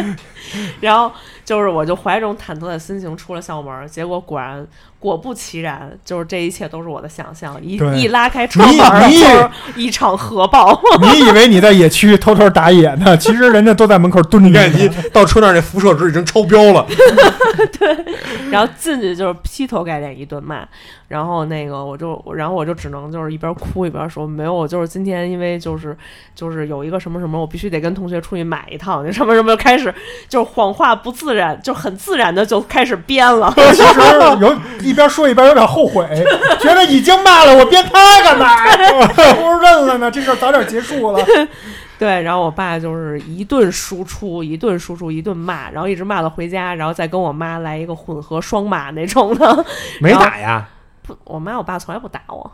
[0.80, 1.10] 然后
[1.44, 4.64] 就是我就怀着这种忐忑的心情出了校门，结果果然
[5.04, 7.62] 果不其然，就是这一切都是我的想象。
[7.62, 10.80] 一一拉开窗你门儿，你就是一场核爆。
[11.02, 14.90] 你以为你在野区偷偷打野呢，其实人家都在门口蹲着你看你。
[15.12, 16.86] 到车那儿那辐射值已经超标了，
[17.78, 18.04] 对
[18.50, 20.66] 然后进去就是劈头盖脸一顿骂，
[21.08, 25.96] 然后那个我就，然后我就只能就是一边哭一边说，没有，我就是今天因为就是
[26.34, 29.92] 就是有一个什么什么，我必须得跟同学出去买一趟，那什么什么就开始
[30.28, 33.52] 就是谎话不自然，就很自然的就开始编了。
[33.56, 34.00] 其实
[34.40, 36.06] 有一边说一边有点后悔，
[36.60, 38.46] 觉得已经骂了，我编他干嘛？
[39.34, 41.24] 不如认了呢，这事儿早点结束了。
[41.98, 49.64] 对，然后我爸就是一顿输出，一顿输出，一顿骂，然后一直骂到回家，然后再跟我妈来一个混合双骂那种的。
[50.00, 50.68] 没打呀？
[51.02, 52.50] 不，我妈我爸从来不打我，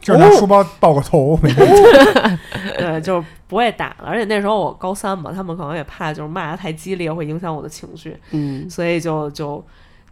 [0.00, 1.60] 就是拿书包抱个头，没事
[2.78, 4.04] 对，就是不会打了。
[4.06, 9.64] 而且那时候我高三嘛，他们可能也怕就是骂的太激烈会影响我的情绪，嗯，所以就就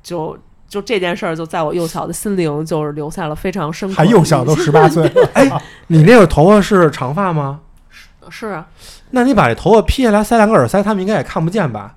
[0.03, 0.37] 就
[0.73, 5.29] 就这件事儿就在我幼小的心灵就是留下了非常深刻还幼小，都十八岁了。
[5.35, 5.47] 哎，
[5.89, 7.61] 你那个头发是长发吗？
[7.91, 8.67] 是是啊
[9.11, 11.95] 那你把这头发披下来，塞两个耳塞，他们应该也看不见吧？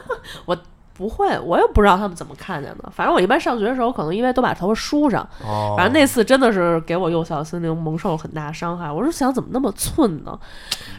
[0.46, 0.56] 我
[0.94, 2.90] 不会，我也不知道他们怎么看见的。
[2.96, 5.20] 反正我一般上学的时候，可能因为都把头发梳上。
[5.44, 8.90] 哦反正那次真的是给我幼小的心灵蒙受了很大伤害。
[8.90, 10.38] 我是想怎么那么寸呢？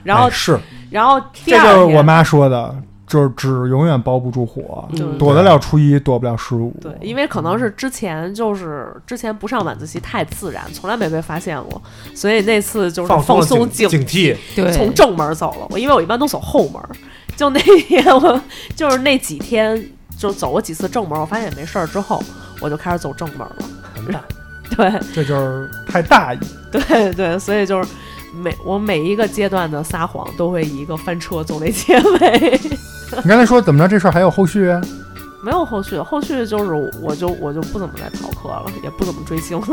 [0.04, 0.60] 然后哎，是
[0.92, 2.76] 然后第这二天就是我妈说的，
[3.08, 6.74] 就是纸永远包不住火，嗯躲得了初一，躲不了十五。
[6.82, 11.82] 对，因为可能是之前就是之前不上晚自习太自然，从来没被发现过，
[12.16, 15.68] 所以那次就是放放松松警警惕，对，从正门走了。
[15.70, 16.82] 我因为我一般都走后门，
[17.38, 18.42] 就那天我
[18.76, 19.88] 就是那几天
[20.18, 22.22] 就走过几次正门，我发现也没事儿之后，
[22.60, 24.26] 我就开始走正门了。
[24.76, 26.40] 对这就是太大意。
[26.72, 27.90] 对对，所以就是
[28.34, 32.60] 每我每一个阶段的撒谎都会以一个翻车作为结尾。
[33.24, 33.88] 你刚才说怎么着？
[33.88, 34.72] 这事儿还有后续？
[35.42, 39.66] 没有后续，后续就是我就我就不怎么再逃课了，也不怎么追星了。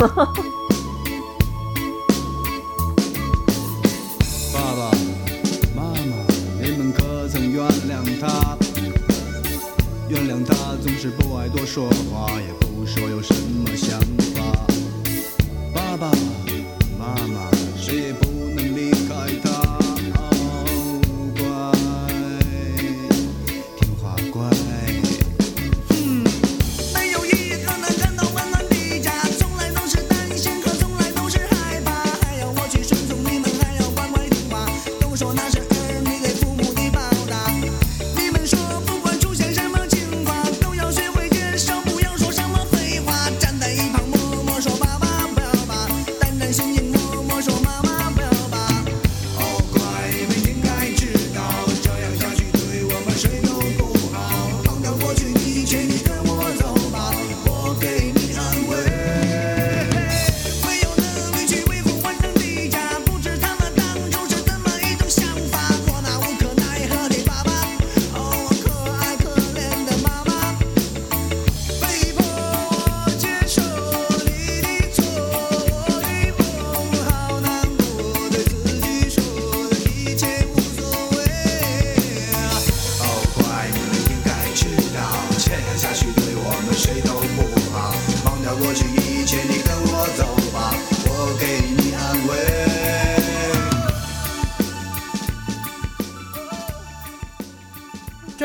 [4.53, 4.91] 爸爸
[5.75, 5.95] 妈妈，
[6.61, 8.57] 你们可曾原谅他？
[10.09, 13.99] 原谅他总是不爱多说话，也不说有什么想
[14.35, 14.43] 法。
[15.75, 16.11] 爸爸
[16.99, 17.51] 妈妈，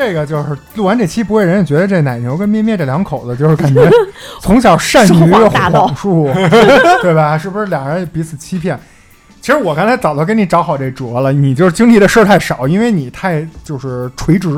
[0.08, 3.86] 这个就是录完这期，不会人家觉得这奶牛跟咩咩这两口子就是感觉
[4.40, 6.30] 从小善于谎术，
[7.02, 7.36] 对吧？
[7.36, 8.78] 是不是俩人彼此欺骗？
[9.42, 14.48] 其实我刚才早都给你找好这辙了，你就是经历的事儿太少，因为你太就是垂直，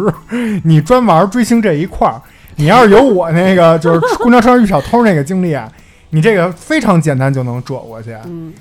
[0.64, 2.20] 你专玩追星这一块儿。
[2.56, 5.68] 你要是有我那个就是公交车上遇小偷那个经历啊，
[6.10, 8.14] 你这个非常简单就能躲过去。
[8.26, 8.52] 嗯，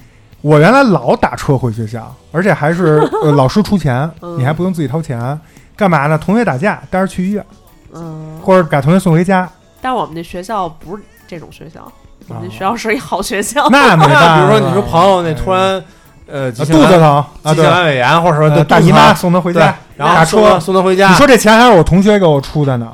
[0.42, 5.40] 我原来老打车回学校，而且还是呃 老师出钱，嗯你还不用自己掏钱，
[5.80, 6.18] 干嘛呢？
[6.18, 7.46] 同学打架带着去医院，
[7.94, 9.50] 嗯，或者把同学送回家，
[9.80, 11.90] 但是我们那学校不是这种学校，
[12.28, 13.70] 我们那学校是一好学校。
[13.70, 14.36] 那没办法。
[14.36, 15.82] 比如说你说朋友那突然
[16.28, 20.82] 呃肚子疼啊，对，急性阑尾炎，或者说大姨妈送他回家，然后打车送他。
[20.82, 21.08] 回家。
[21.08, 22.92] 你说这钱还是我同学给我出的呢。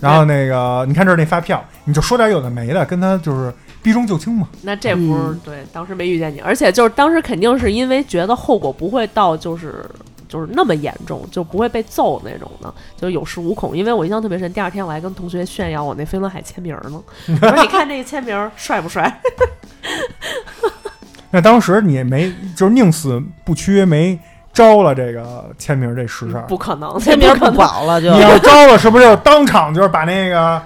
[0.00, 4.48] 然后那个，你看这是那发票，你就说点有的没的，跟他就是避重就轻嘛。
[4.62, 9.88] 那这不是、嗯对，当时没遇见你，而且就是当时肯定是因为觉得后果不会到就是
[10.34, 13.76] 就是那么严重，就不会被揍那种的，就有恃无恐。
[13.76, 17.00] 因为我印象特别深，第二天我还跟同学炫耀我那飞轮海签名呢，
[17.40, 19.20] 我说你看这个签名帅不帅？
[21.30, 24.18] 那当时你也没就是宁死不屈，没
[24.52, 26.46] 招了这个签名这实事儿。
[26.48, 27.52] 不可能，签名不。
[27.52, 30.60] 保了就你要招了，是不是就当场就是把那个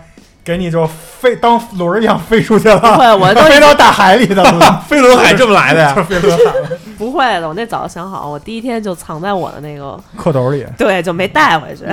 [0.49, 2.78] 给你就飞当轮儿一样飞出去了？
[2.80, 4.42] 不会，我都飞到大海里的，
[4.88, 5.94] 飞轮海这么来的呀？
[6.09, 6.55] 飞轮海
[6.96, 7.46] 不会的。
[7.46, 10.64] 我那早就想好，我第一天就藏在我的那个，裤兜里。
[10.78, 11.84] 对，就没带回去。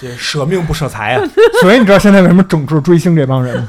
[0.00, 1.22] 这舍命不舍财啊！
[1.62, 3.68] 所以你知道现在为什么整治追星这帮人吗？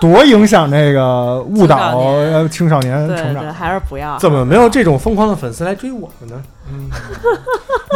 [0.00, 4.16] 多影响这个误导青少年呃青少年对对，成长，还是不要。
[4.18, 6.40] 怎么没有这种疯狂的粉丝来追我们呢？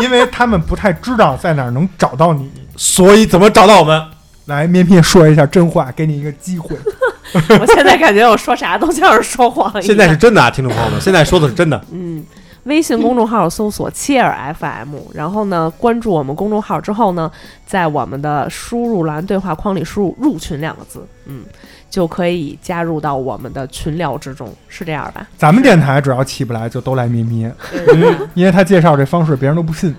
[0.03, 2.51] 因为他们不太知道在哪儿能找到你。
[2.77, 4.03] 所以怎么找到我们？
[4.47, 6.77] 来，咩咩说一下真话，给你一个机会。
[7.61, 9.83] 我现在感觉我说啥都像是说谎一样。
[9.83, 11.81] 现在是真的啊，听众朋友们， 现在说的是真的。
[11.91, 12.25] 嗯，
[12.65, 17.31] 微信公众号搜索“切尔 FM”，然后呢，关注我们公众号之后呢，
[17.67, 21.45] 在我们的输入栏对话框里输入“入群”两个字，嗯，
[21.91, 25.27] 就可以加入到我们的群聊之中，是这样吧？
[25.37, 27.53] 咱们电台只要起不来，就都来咩咩，
[27.89, 29.95] 嗯因为他介绍这方式别人都不信，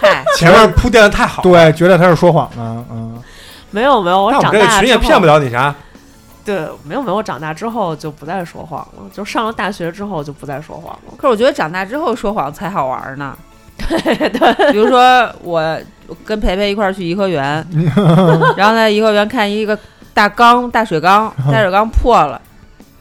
[0.00, 2.84] 嗨，前面铺垫的太好，对，觉得他是说谎呢。
[2.90, 3.20] 嗯，
[3.70, 5.74] 没有没有，我长大这个群也骗不了你啥。
[6.44, 11.14] 对，没有没有，我长大之后就不再说谎了，就上了大学之后就不再说谎了。
[11.16, 13.36] 可是我觉得长大之后说谎才好玩呢。
[13.88, 15.78] 对对，比如说我
[16.24, 17.66] 跟培培一块儿去颐和园，
[18.56, 19.78] 然后在颐和园看一个
[20.14, 22.40] 大缸，大水缸， 大水缸破了，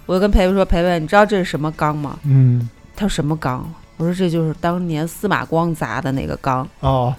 [0.05, 3.63] 我就跟培培说：“培培，你知道这是什么缸吗嗯，？”他说：“什么缸？”
[3.97, 6.67] 我说：“这就是当年司马光砸的那个缸。
[6.81, 7.13] 哦，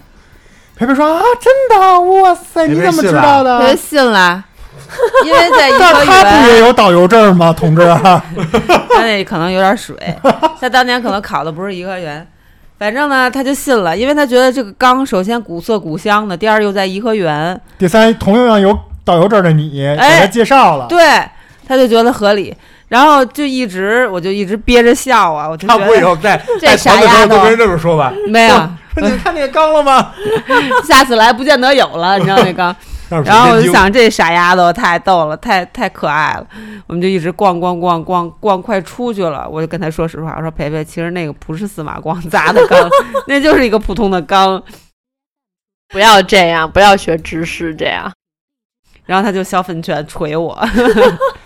[0.75, 3.77] 培培说啊，真的，哇塞，你怎么知道”培培的？
[3.77, 4.43] 信了，
[5.25, 7.81] 因为在颐和但他不也园，有导游证吗，同志？
[8.89, 9.95] 他那可能有点水，
[10.61, 12.25] 他当年可能考的不是颐和园。
[12.79, 21.03] 反正呢，他就信了，因为他觉得这个缸首先古色古香的，第二又在颐和园，第三，同样有导游证的你给哎他介绍了，对，
[21.67, 22.55] 他就觉得合理，
[22.87, 28.13] 然后就一直我就一直憋着笑啊，我就他不会以后在这在团的时傻丫头候都跟人这么说吧？
[28.27, 28.55] 没有，
[28.95, 30.13] 说 你看那个缸了吗？
[30.87, 32.75] 下次来不见得有了，你知道那缸。
[33.09, 36.45] 然然后我就想，这傻丫头太逗了，太太可爱了。
[36.87, 39.47] 我们就一直逛逛逛逛逛，快出去了。
[39.49, 42.77] 我就跟她说实话，我说培培，其实那个不是司马光砸的缸，
[43.27, 44.61] 那就是一个普通的缸。
[45.87, 48.11] 不要这样，不要学知识这样。
[49.05, 50.53] 然后他就小粉拳捶我，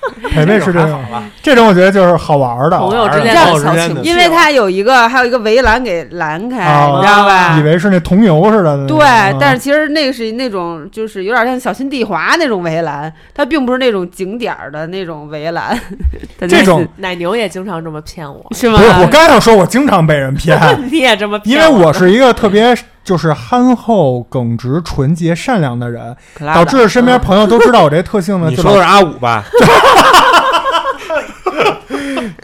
[0.31, 1.23] 培培是这种好，吧？
[1.41, 7.57] 这种我觉得就是好玩的，朋友之间这样的小情绪，因为它有一个还有一个围栏给拦开，哦你知道吧？
[7.59, 8.87] 以为是那铜牛似的。
[8.87, 15.77] 对，嗯但是其实那个是那种，就是有点像小心地滑那种围栏，它并不是那种景点儿的那种围栏。
[16.49, 18.83] 这种奶牛也经常这么骗我，是吗不？
[18.83, 20.59] 是，我刚想说，我经常被人骗，
[20.91, 29.43] 你也这么骗因为我是一个特别就是憨厚、耿直、纯洁、善良的人，导致身边朋友都知道我这特性呢，你说的是阿五吧？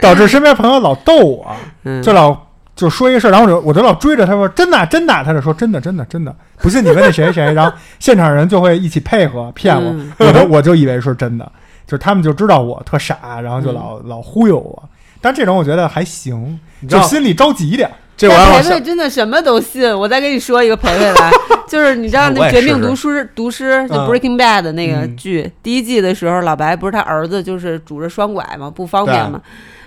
[0.00, 1.46] 导致身边朋友老逗我，
[1.84, 2.36] 嗯就老
[2.76, 11.50] 就说一个事儿，然后我就我就老追着他说真的啊真的啊，他就说真的真的真的，不信你问那谁谁，然后现场人就会一起配合骗我，嗯我就我就以为是真的，
[11.86, 14.88] 就是他们就知道我特傻，然后就老、老忽悠我。
[15.20, 17.94] 但这种我觉得还行，就心里着急点儿。
[18.18, 19.96] 这培培真的什么都信。
[19.96, 21.30] 我再跟你说一个培培来，
[21.68, 29.40] 就是你知道那《绝命毒师》毒师就嗯 Breaking Bad 的那个嗯剧，第一季的时候，老白不是他儿子就是拄着双拐嘛，不方便嘛。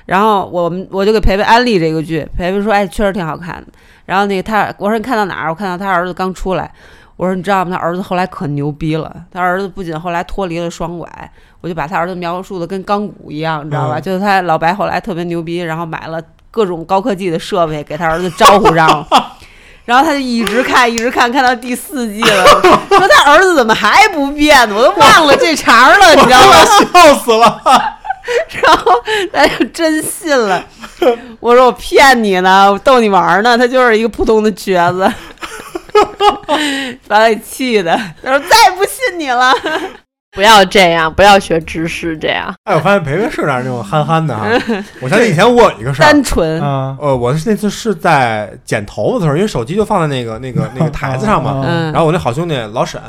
[0.05, 3.67] 然后我们我就给培培安利这个剧，培培说：“哎，确实挺好看的。”
[4.05, 5.49] 然后那个他，我说你看到哪儿？
[5.49, 6.71] 我看到他儿子刚出来。
[7.17, 7.77] 我说你知道吗？
[7.77, 9.15] 他儿子后来可牛逼了。
[9.31, 11.07] 他儿子不仅后来脱离了双拐，
[11.61, 13.99] 我就把他儿子描述的跟钢骨一样，你知道吧？
[13.99, 16.19] 嗯就是他老白后来特别牛逼，然后买了
[16.51, 19.07] 各种高科技的设备给他儿子招呼上了。
[19.83, 22.45] 然后他就一直看，一直看，看到第四季了，
[22.87, 24.75] 说他儿子怎么还不变呢？
[24.75, 26.55] 我都忘了这茬儿了，你知道吗？
[26.93, 27.61] 笑死了。
[28.61, 28.91] 然后
[29.33, 30.63] 他就真信了。
[31.39, 35.11] 我说我骗你呢，我逗你玩儿呢，他就是一个普通的瘸子，
[37.07, 37.99] 把他给气的。
[38.23, 39.51] 他说再也不信你了。
[40.35, 42.53] 不要这样，不要学知识这样。
[42.63, 44.47] 哎，我发现培培是点儿那种憨憨的 哈。
[45.01, 51.61] 我想起以前我有一个事儿，单纯，啊，呃，我是那次是在剪头发的时候，因为手机就放在那个那个 那个台子上嘛。
[51.65, 53.01] 嗯然后我那好兄弟老沈，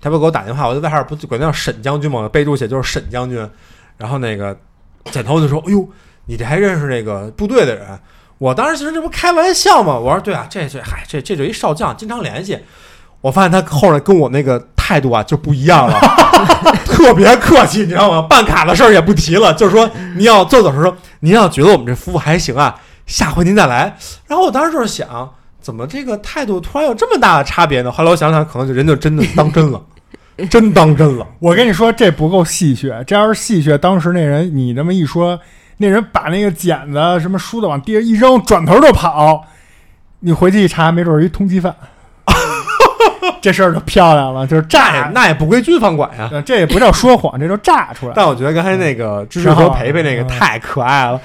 [0.00, 3.48] 他不给我打电话，我在外号不就管他叫沈将军嘛，我备注写就是沈将军。
[3.96, 4.56] 然后那个
[5.10, 5.88] 剪头发就说：“哎呦，
[6.26, 7.86] 你这还认识那个部队的人？”
[8.38, 12.58] 我当时其实这不开玩笑嘛，我说：“对啊，这这嗨，这这就一少将，经常联系。”
[13.20, 16.00] 我发现他后来跟我那个态度啊就不一样了，
[16.86, 18.22] 特别客气，你知道吗？
[18.22, 22.74] 办卡的事儿也不提了，就是说您要做走时说，您要觉得我们这服务还行啊，
[23.06, 23.94] 下回您再来。
[24.26, 25.28] 然后我当时就是想，
[25.60, 27.92] 怎么这个态度突然有这么大的差别呢？
[27.92, 29.78] 后来我想想，可能就人就真的当真了，
[30.48, 31.26] 真当真了。
[31.38, 33.04] 我跟你说，这不够戏谑。
[33.04, 35.38] 这要是戏谑，当时那人你这么一说，
[35.76, 39.44] 那人把那个剪子什么梳子往地上一扔，转头就跑。
[40.20, 41.76] 你回去一查，没准儿一通缉犯。
[43.42, 45.10] 这事儿就漂亮了，就是炸也炸。
[45.14, 46.28] 那也不归军方管呀。
[46.32, 48.12] 呃这也不叫说谎，这就炸出来。
[48.14, 51.20] 但我觉得刚才那个芝芝和培培那个嗯太可爱了，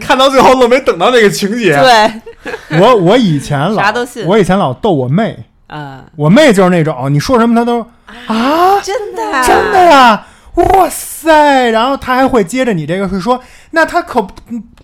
[0.00, 1.76] 看到最后都没等到那个情节。
[1.80, 7.80] 对，我我以前老 啥都信我以前老逗我妹，啊，我妹就是那种你说什么她都
[8.26, 11.70] 啊，真的真的呀，哇塞！
[11.70, 13.40] 然后她还会接着你这个是说，
[13.72, 14.32] 那她可不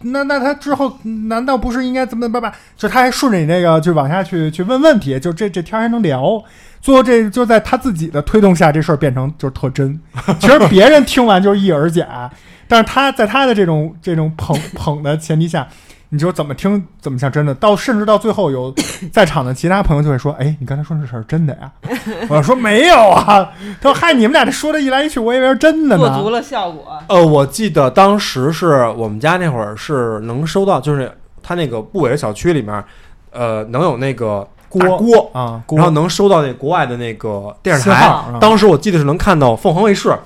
[0.03, 2.53] 那那她之后难道不是应该怎么怎么办？
[2.77, 6.43] 就她还顺着你那个就往下去去问问题，就这这天还能聊。
[6.83, 9.99] 最后这就在他自己的推动下，这事儿变成就是特真。
[10.39, 12.31] 其实别人听完就是一耳假，
[12.69, 15.67] 但是他在他的这种这种捧 捧的前提下。
[16.15, 18.71] 你就怎么听怎么像真的，到甚至到最后有
[19.11, 21.73] 在场的其他朋友就会说：“哎，你刚才说这事儿真的呀？”
[22.29, 26.09] 我说：“没有啊。”他说：“嗨，你们俩这说的一来一去，我以为是真的呢。
[26.15, 26.99] 做足了效果。
[27.09, 31.11] 呃，我记得当时是我们家那会儿是能收到，就是
[31.43, 32.85] 他那个部委的小区里面，
[33.31, 38.07] 呃，能有那个大锅锅，啊，然后能收到那国外的那个电视台。
[38.07, 40.17] 啊当时我记得是能看到凤凰卫视，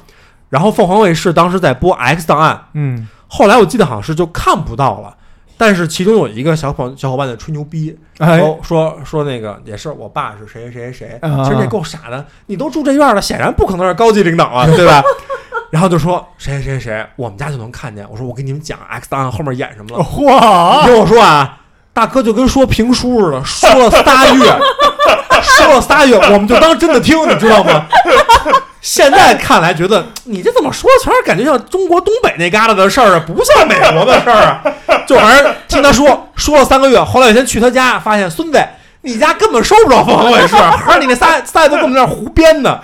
[0.48, 5.16] 然后凤凰卫视当时在播《X 档案》，嗯后来我记得好像是就看不到了。
[5.58, 15.02] 但是其中有一个小朋小伙伴在吹牛逼，哎说说说那个也是我爸是谁谁谁谁，啊其实这够傻的，你都住这院了，显然不可能是高级领导啊， 对吧？
[15.70, 18.06] 然后就说谁谁谁，我们家就能看见。
[18.10, 21.58] 我说我给你们讲 X 档案后面演什么了，你嚯，听我说啊，
[21.96, 24.58] 大哥就跟说评书似的，说了仨月，
[25.40, 27.86] 说了仨月，我们就当真的听，你知道吗？
[28.82, 34.62] 现在看来，觉得你这怎么说，全是感觉像中国东北那旮旯的事儿啊，不像美国的事儿啊。
[35.06, 38.62] 就反正听他说，说了三个月，后来有一天去他家，发现孙子，
[39.06, 42.78] 你家根本收不着凤凰卫视， 而你那仨仨都跟我们那儿胡编呢，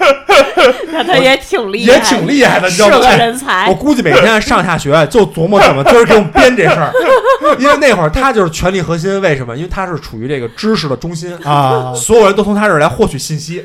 [0.93, 2.95] 那他也挺厉害，也挺厉害的，你知道吗？
[2.95, 3.75] 是个哎人才我。
[3.75, 6.93] 估计每天上下学就琢磨怎么今儿给我们编这事儿，
[7.59, 9.21] 因为那会儿他就是权力核心。
[9.21, 9.57] 为什么？
[9.57, 13.65] 因为他是处于这个知识的中心，啊，所有人都从他这儿来获取信息，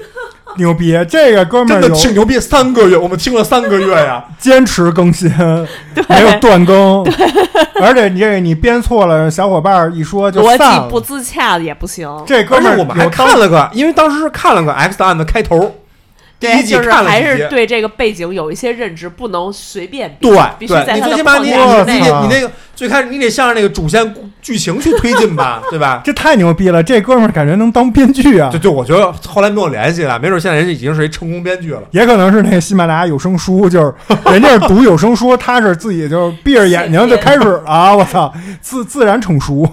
[0.58, 0.97] 牛逼！
[1.10, 2.39] 这个哥们真的儿挺牛逼。
[2.39, 5.32] 三个月，我们听了三个月呀， 坚持更新，
[6.10, 7.03] 没有断更，
[7.82, 10.84] 而且你这个你编错了，小伙伴儿一说就逻散了。
[10.84, 15.76] 辑不自洽也不行，这哥们儿而且我们还看了个，因为当时是看了个 X 档案的开头，
[16.39, 17.49] 对，季就是还是看了几集。
[17.49, 26.01] 对这个背景有一些认知，不能随便编对必须，在你最起码你得你那个最开始你得向着那个主线剧情去推进吧， 对吧？
[26.05, 26.83] 这太牛逼了！
[26.83, 31.81] 这哥们儿感觉能当编剧啊就，就我觉得后来没有联系了，没准现在人家已经是一成功编剧了。
[31.91, 33.93] 也可能是那个喜马拉雅有声书，就是
[34.31, 38.31] 人家是读有声书，他是自己就闭着眼睛就开始了，我操，
[38.61, 39.67] 自自然成熟。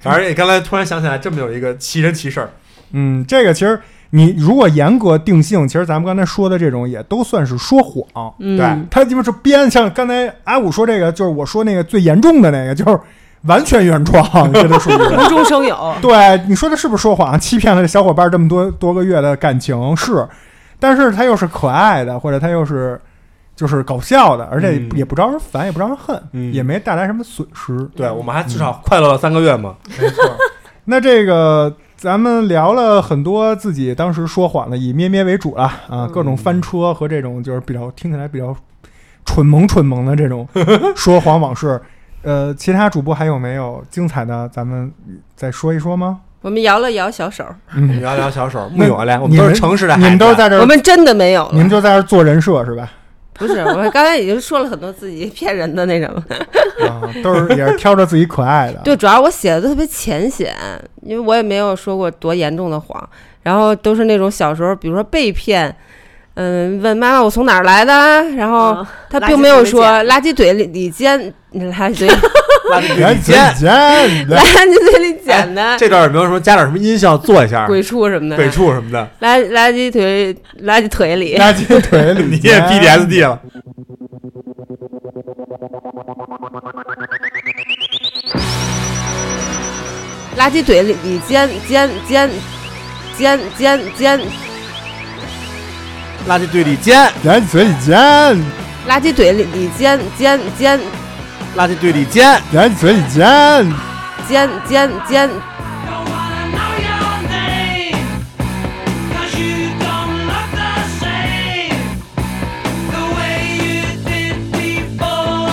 [0.00, 2.50] 反正你刚才突然想起来，这么有一个奇人奇事儿，
[2.92, 3.78] 嗯，这个其实
[4.10, 8.32] 你如果严格定性，其实咱们刚才说的这种也都算是说谎。
[8.38, 12.98] 嗯对，他就是编，像刚才阿五说这个，就是我说那个最严重的那个，就是
[13.42, 14.94] 完全原创， 这都属于。
[14.94, 15.94] 无中生有。
[16.00, 17.38] 对，你说的是不是说谎？
[17.38, 20.26] 欺骗了这小伙伴这么多多个月的感情是，
[20.78, 23.00] 但是他又是可爱的，或者他又是
[23.54, 27.88] 就是搞笑的，而且嗯也不招人烦，也不招人恨，嗯也没带来什么损失。
[27.96, 29.74] 对我们还至少快乐了三个月嘛。
[30.00, 30.24] 没错。
[30.84, 38.54] 那这个咱们聊了很多自己当时说谎的，以咩咩为主了啊，各种翻车和这种就是比较听起来比较
[39.24, 40.46] 蠢萌蠢萌的这种
[40.94, 41.80] 说谎往事。
[42.22, 44.48] 呃，其他主播还有没有精彩的？
[44.50, 44.92] 咱们
[45.34, 46.20] 再说一说吗？
[46.42, 47.44] 我们摇了摇小手，
[47.74, 51.50] 嗯， 摇摇小手，木那有来，我你们们都是诚实的孩子，你们都是在这儿，我们真的没有了。
[51.52, 52.90] 你们就在这儿做人设是吧？
[53.38, 56.22] 不是，我刚才已经说了很多自己骗人的那什么。
[56.88, 58.80] 啊，都是也是挑着自己可爱的。
[58.84, 60.54] 对，主要我写的都特别浅显，
[61.02, 63.08] 因为我也没有说过多严重的谎，
[63.42, 65.74] 然后都是那种小时候，比如说被骗，
[66.36, 67.92] 嗯，问妈妈我从哪儿来的，
[68.36, 71.18] 然后嗯他并没有说垃圾堆里里捡，
[71.54, 72.08] 垃圾堆
[72.70, 73.54] 垃圾来堆里捡。
[73.54, 73.72] 见，
[74.28, 77.66] 垃圾堆里捡的这段有没有什么加点什么音效做一下？
[77.66, 83.40] 鬼畜什么的，鬼畜什么的，垃垃圾腿垃圾腿里，垃圾腿里，你也 PDSD 了。
[90.36, 92.30] 垃圾堆里里捡捡捡
[93.16, 94.20] 捡捡捡
[96.28, 97.96] 垃圾堆里捡，垃圾腿里捡，
[98.88, 100.80] 垃圾堆里里捡捡捡
[101.56, 103.72] 垃圾堆里捡，垃圾腿里捡。
[104.28, 107.94] 捡捡捡 Don't wanna know your name,
[109.12, 111.78] 'cause you don't look the same
[112.90, 114.36] the way you did
[114.98, 115.46] before.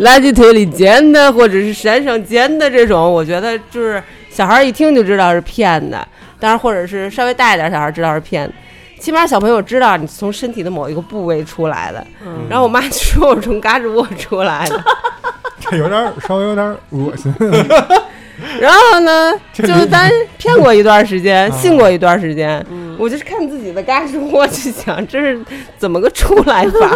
[0.00, 6.08] 垃圾堆里捡的，或者是山上捡的这种，我觉得就是小孩儿一听就知道是骗的，
[6.40, 8.54] 当然或者是稍微大一点小孩知道是骗的。
[9.00, 12.04] 起码小朋友知道你从身体的某一个部位出来的。
[12.24, 14.84] 嗯然后我妈就说我是从嘎吱窝出来的。
[15.60, 17.32] 这有点儿稍微有点儿恶心。
[18.60, 22.64] 然后呢， 这就咱骗过一段时间，啊信过一段时间。
[22.96, 25.40] 我就是看自己的嘎吱窝，去想这是
[25.76, 26.90] 怎么个出来法。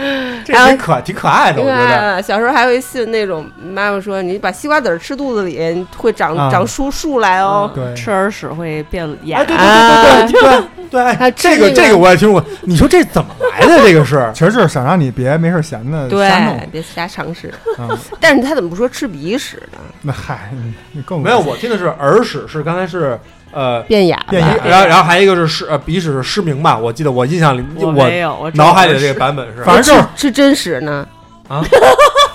[0.44, 2.14] 这挺可挺可爱的，我觉得。
[2.14, 7.70] 对，小时候还会信那种妈妈说，你把西瓜籽儿吃肚子里，会长、啊长出树来哦。
[7.74, 9.38] 对，吃耳屎会变哑。
[9.38, 12.44] 哎，对对对对对对这个这个我也听过。
[12.62, 13.82] 你说这怎么来的？
[13.82, 16.68] 这个是 其实就是想让你别没事闲的对瞎弄。
[16.72, 17.48] 别瞎尝试。
[17.78, 17.88] 啊，
[18.20, 19.78] 但是他怎么不说吃鼻屎呢？
[20.02, 23.18] 那嗨，你你更没有，我听的是耳屎，是刚才是
[23.52, 24.18] 呃，变哑。
[24.28, 26.76] 变哑然后然后还有一个是失呃鼻屎是失明吧？
[26.78, 31.06] 我记得我印象里我我没有，我脑海里的这个版本是反正就是吃真屎呢？
[31.48, 31.64] 啊，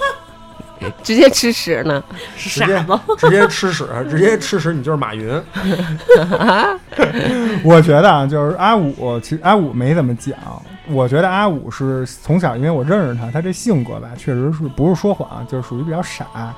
[1.02, 2.04] 直接吃屎呢？
[2.36, 3.02] 是直接傻吗？
[3.18, 5.42] 直接吃屎，直接吃屎，你就是马云。
[7.64, 10.36] 我觉得啊，就是阿五，其实阿五没怎么讲。
[10.88, 16.54] 我觉得阿五是从小，因为我认识他，他这性格吧，确实是不是说谎，就是属于比较傻，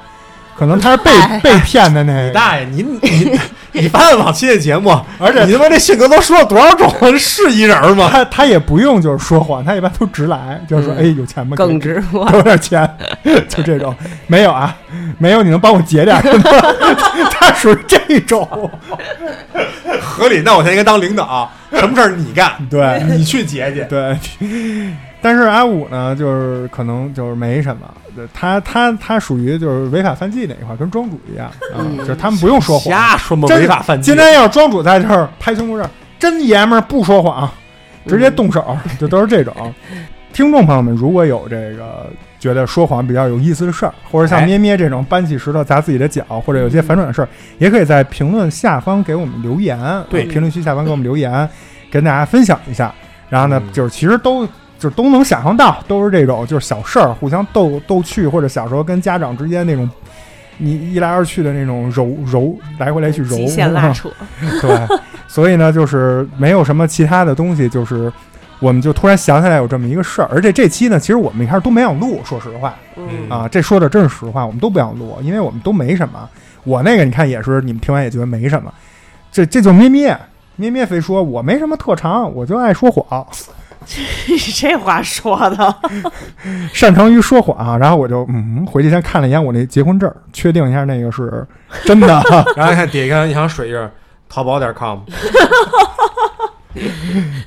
[0.58, 1.12] 可能他是被
[1.44, 2.28] 被骗的那个。
[2.28, 3.40] 你大爷，你你
[3.74, 4.90] 你翻翻往期的节目，
[5.20, 7.18] 而且你他妈这性格都说了多少种了？
[7.20, 8.10] 是一人吗？
[8.12, 11.56] 他他也不用就是说谎，他一般都直来，就是说，嗯哎，有钱吗？
[11.56, 12.90] 给耿直我给我点钱，
[13.48, 13.96] 就这种。
[14.26, 14.76] 没有啊，
[15.20, 16.52] 没有，你能帮我结点儿吗？
[17.32, 18.48] 他属于这种，
[20.02, 20.42] 合理。
[20.42, 23.86] 那我现在应该当领导，什么事儿你干，对你去结去。
[23.90, 24.18] 对。
[25.22, 27.88] 但是阿五呢，就是可能就是没什么，
[28.34, 34.16] 他他他属于就是违法犯纪那一块，跟庄主一样 啊，嗯就是他们不用说谎，瞎说嘛，真违法犯纪今。
[34.16, 35.90] 天要是庄主在这儿拍胸脯这儿，
[36.20, 37.50] 真爷们儿不说谎，
[38.06, 39.54] 直接动手， 就都是这种。
[40.34, 42.08] 听众朋友们，如果有这个
[42.40, 49.78] 觉得说谎比较有意思的事儿，或者像哎咩咩这种搬起石头砸自己的脚，或者有些反转的事儿，也可以在评论下方给我们留言。
[50.10, 51.50] 对啊评论区下方给我们留言，
[51.90, 52.94] 跟大家分享一下。
[53.30, 54.48] 然后呢，嗯就是其实都。
[54.80, 59.90] 就都能想象到，都是这种就是小事儿，互相逗逗趣，或者小时候跟家长之间那种，
[60.58, 64.10] 你一来二去的那种揉揉，来回来去揉，极限拉扯，
[64.62, 64.88] 对，
[65.28, 68.12] 所以呢，就是没有什么其他的东西，就是
[68.60, 72.76] 我们就突然想起来有这么一个事儿，而且这期呢，其实我们一开始都没想录，说实话。
[72.96, 73.30] 嗯。
[73.30, 76.28] 啊，这说的真是实话，我们都不想录，因为我们都没什么。
[76.64, 78.74] 我那个你看也是，你们听完也觉得没什么，
[79.32, 80.18] 这这就咩咩
[80.56, 83.26] 咩咩非说我没什么特长，我就爱说谎，
[84.56, 85.76] 这话说的，
[86.74, 87.78] 擅长于说谎啊。
[87.78, 91.46] 然后我就嗯，回去先看了一眼我那结婚证，确定一下那个是
[91.86, 92.08] 真的。
[92.56, 93.92] 然后看底下一行水印儿，
[94.28, 95.00] 淘宝点 com。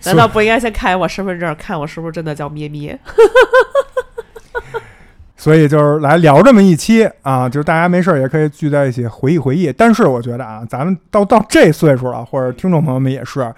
[0.04, 2.98] 难道不应该先看我身份证，看我是不是真的叫咩咩？
[5.36, 9.72] 所以就是来聊这么一期啊，就是大家没事儿也可以聚在一起回忆回忆。
[9.72, 13.50] 但是我觉得啊，咱们到到这岁数了，或者听众朋友们也是，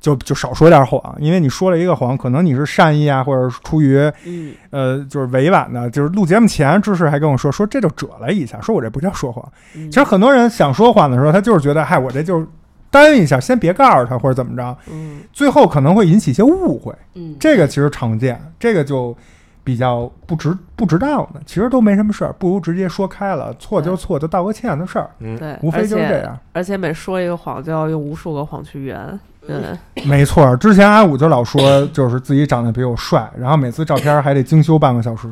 [0.00, 9.46] 就就少说点谎，因为你说了一个谎，可能你是善意啊，或者是出于嗯，呃就是委婉的，就是录节目前知识还跟我说说这就褶了一下，说我这不叫说谎。
[9.76, 12.46] 嗯其实很多人想说谎的时候，他就是觉得嗨，我这就是
[12.90, 16.94] 单一下，先别告诉他或者怎么着，嗯最后可能会引起一些误会。
[17.14, 19.14] 嗯，这个其实常见，这个就
[19.62, 26.38] 比较不值不值当的，其实都没什么事儿，不如直接说开了，错就错，就道个歉的事儿，嗯，对，无非就是这样。
[26.52, 29.20] 而且每说一个谎，就要用无数个谎去圆。
[29.46, 35.28] 对，没错儿，之前阿五就老说，就是自己长得比我帅，然后每次照片还得精修半个小时，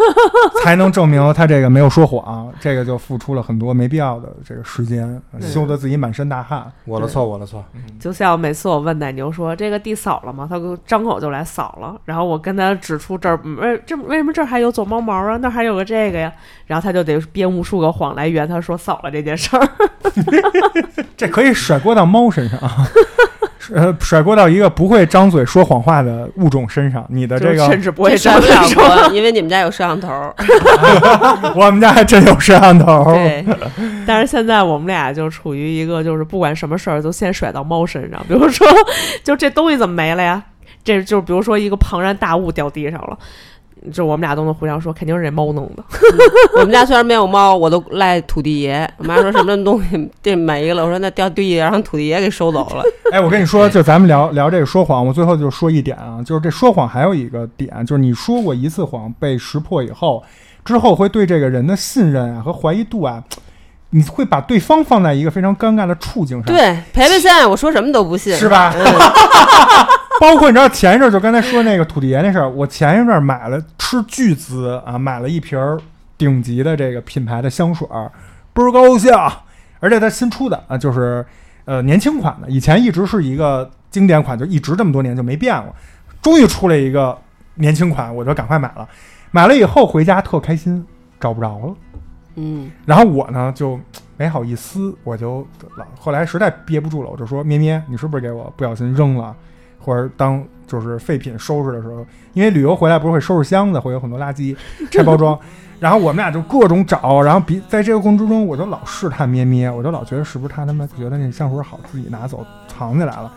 [0.62, 6.70] 才能证明他这个没有说谎，这个就付出了很多没必要的这个时间，修得自己满身大汗。
[6.84, 7.64] 我的错，我的错。
[7.98, 16.32] 就像每次我问奶牛说这个地扫了吗，他张口就来扫了，然后我跟他指出这儿嗯为这为什么这儿还有走猫毛啊，那儿还有个这个呀，
[16.66, 19.68] 然后他就得编无数个谎来圆他说扫了这件事儿。
[21.16, 22.86] 这可以甩锅到猫身上啊，
[23.74, 27.04] 呃，甩锅到一个不会张嘴说谎话的物种身上。
[27.08, 28.82] 你的这个甚至不会张嘴说。
[28.82, 30.34] 锅，因为你们家有摄像头儿。
[31.54, 33.04] 我们家还真有摄像头。
[33.14, 33.44] 对，
[34.06, 38.66] 但是现在我们俩就处于一个就是不管什么事儿都先甩到猫身上，比如说
[39.24, 40.42] 就这东西怎么没了呀？
[40.84, 43.18] 这就比如说一个庞然大物掉地上了。
[43.92, 45.84] 就我们俩都能互相说，肯定是这猫弄的。
[46.58, 48.88] 我们家虽然没有猫，我都赖土地爷。
[48.98, 52.82] 我妈说什么东西这没了，我说那掉地上，让土地爷给收走了。
[53.12, 60.22] 哎，我跟你说，就咱们聊聊这个说谎，我最后就说一点啊，就是这说谎还有一个点，就是你说过一次谎被识破以后，
[60.64, 63.22] 之后会对这个人的信任啊和怀疑度啊，
[63.90, 68.74] 你会把对方放在一个非常尴尬的处境上。，对，培培现在我说什么都不信，是吧？
[68.76, 68.84] 嗯，
[70.20, 75.78] 包括你知道前一阵儿就刚才说那个土地爷那事儿，我前一阵儿买了斥巨资啊，买了一瓶儿
[76.16, 78.10] 顶级的这个品牌的香水儿，
[78.52, 79.12] 倍儿高兴，
[79.80, 81.24] 而且它新出的啊，就是
[81.64, 85.74] 呃年轻款的，以前一直是一个经典款，就一直这么多年就没变过。
[86.22, 87.16] 终于出了一个
[87.56, 88.88] 年轻款，我就赶快买了。
[89.30, 90.84] 买了以后回家特开心，
[91.20, 91.74] 找不着了。
[92.36, 93.78] 嗯，然后我呢就
[94.16, 99.34] 没好意思，我就老后来实在憋不住了，我就说咩咩，你是不是给我不小心扔了，
[99.86, 102.04] 或者当就是废品收拾的时候，
[102.34, 104.54] 因为旅游回来不是会收拾箱子，会有很多垃圾
[104.90, 105.38] 拆包装，
[105.78, 113.32] 然后我们俩就各种找，然后比在这个过程之中，我就老试探咩咩，我就老觉得是不是他他妈觉得那香水好，自己拿走藏起来了。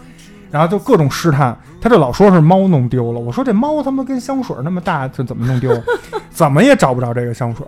[0.52, 3.20] 然后就各种试探，他就老说是猫弄丢了。
[3.20, 5.72] 我说这猫他妈跟香水那么大，这怎么弄丢？
[6.32, 7.64] 怎么也找不着这个香水。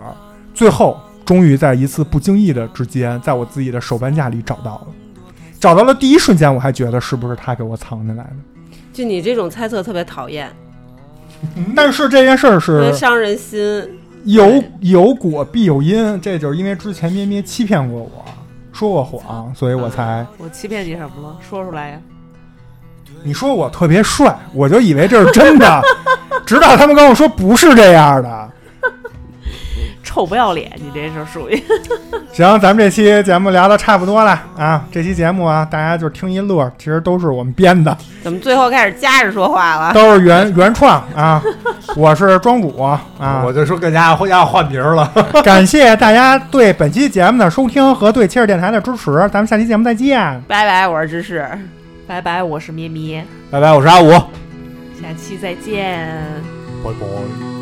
[0.52, 4.86] 最后终于在一次不经意的之间，在我自己的手办架里找到了。
[5.60, 8.36] 找到了第一瞬间，我还觉得是不是他给我藏起来的。
[8.92, 10.50] 就你这种猜测特别讨厌，
[11.74, 13.98] 但是这件事儿是伤人心。
[14.24, 18.24] 有有果必有因，这就是因为之前咩咩欺骗过我，
[18.72, 21.36] 说过谎，所以我才我欺骗你什么了？
[21.48, 22.00] 说出来呀！
[23.24, 25.82] 你说我特别帅，我就以为这是真的，
[26.46, 28.41] 直到他们跟我说不是这样的。
[30.12, 31.56] 臭不要脸，你这是属于。
[32.32, 34.84] 行，咱们这期节目聊的差不多了啊。
[34.90, 39.94] 这期节目啊，大家就听一乐，其实都是我们编的，怎么最后开始夹着说话了？
[39.94, 41.42] 都是原 原创啊。
[41.96, 45.10] 我是庄主啊，我就说跟家要换名了。
[45.42, 51.46] 感谢大家对本期节目的收听和对切尔电台的支持，咱们下期节目再见，拜拜，我是芝士。
[52.06, 56.08] 拜拜，我是咩咩，拜拜，我是阿五，下期再见。
[56.84, 57.61] 拜拜。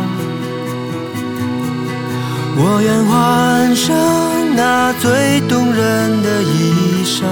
[2.63, 7.27] 我愿换上那最动人的衣衫，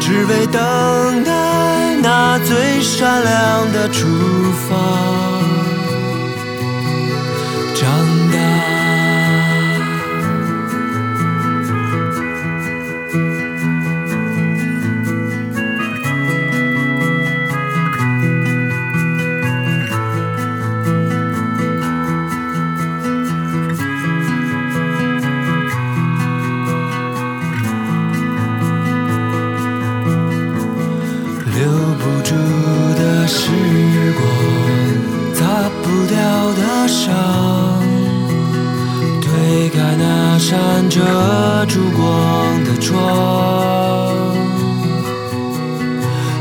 [0.00, 4.08] 只为等待那最闪亮的出
[4.66, 5.31] 发。
[36.86, 37.12] 上，
[39.20, 41.00] 推开那扇遮
[41.66, 42.90] 住光的窗。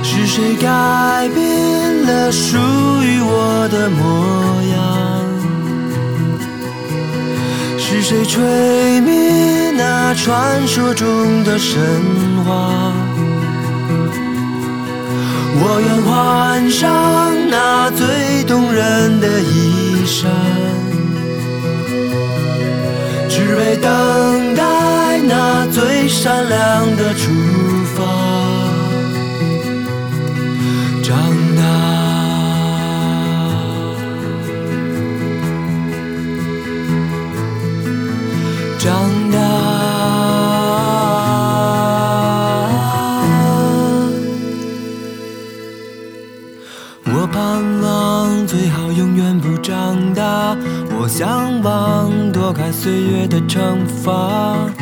[0.04, 2.58] 是谁改变了属
[3.04, 4.80] 于我的模样？
[7.78, 11.80] 是谁吹灭那传说中的神
[12.46, 12.94] 话？
[15.64, 20.32] 我愿换上那最动人的衣山，
[23.30, 27.32] 只为等待那最善良的出
[51.22, 54.81] 仰望躲开岁月的惩罚。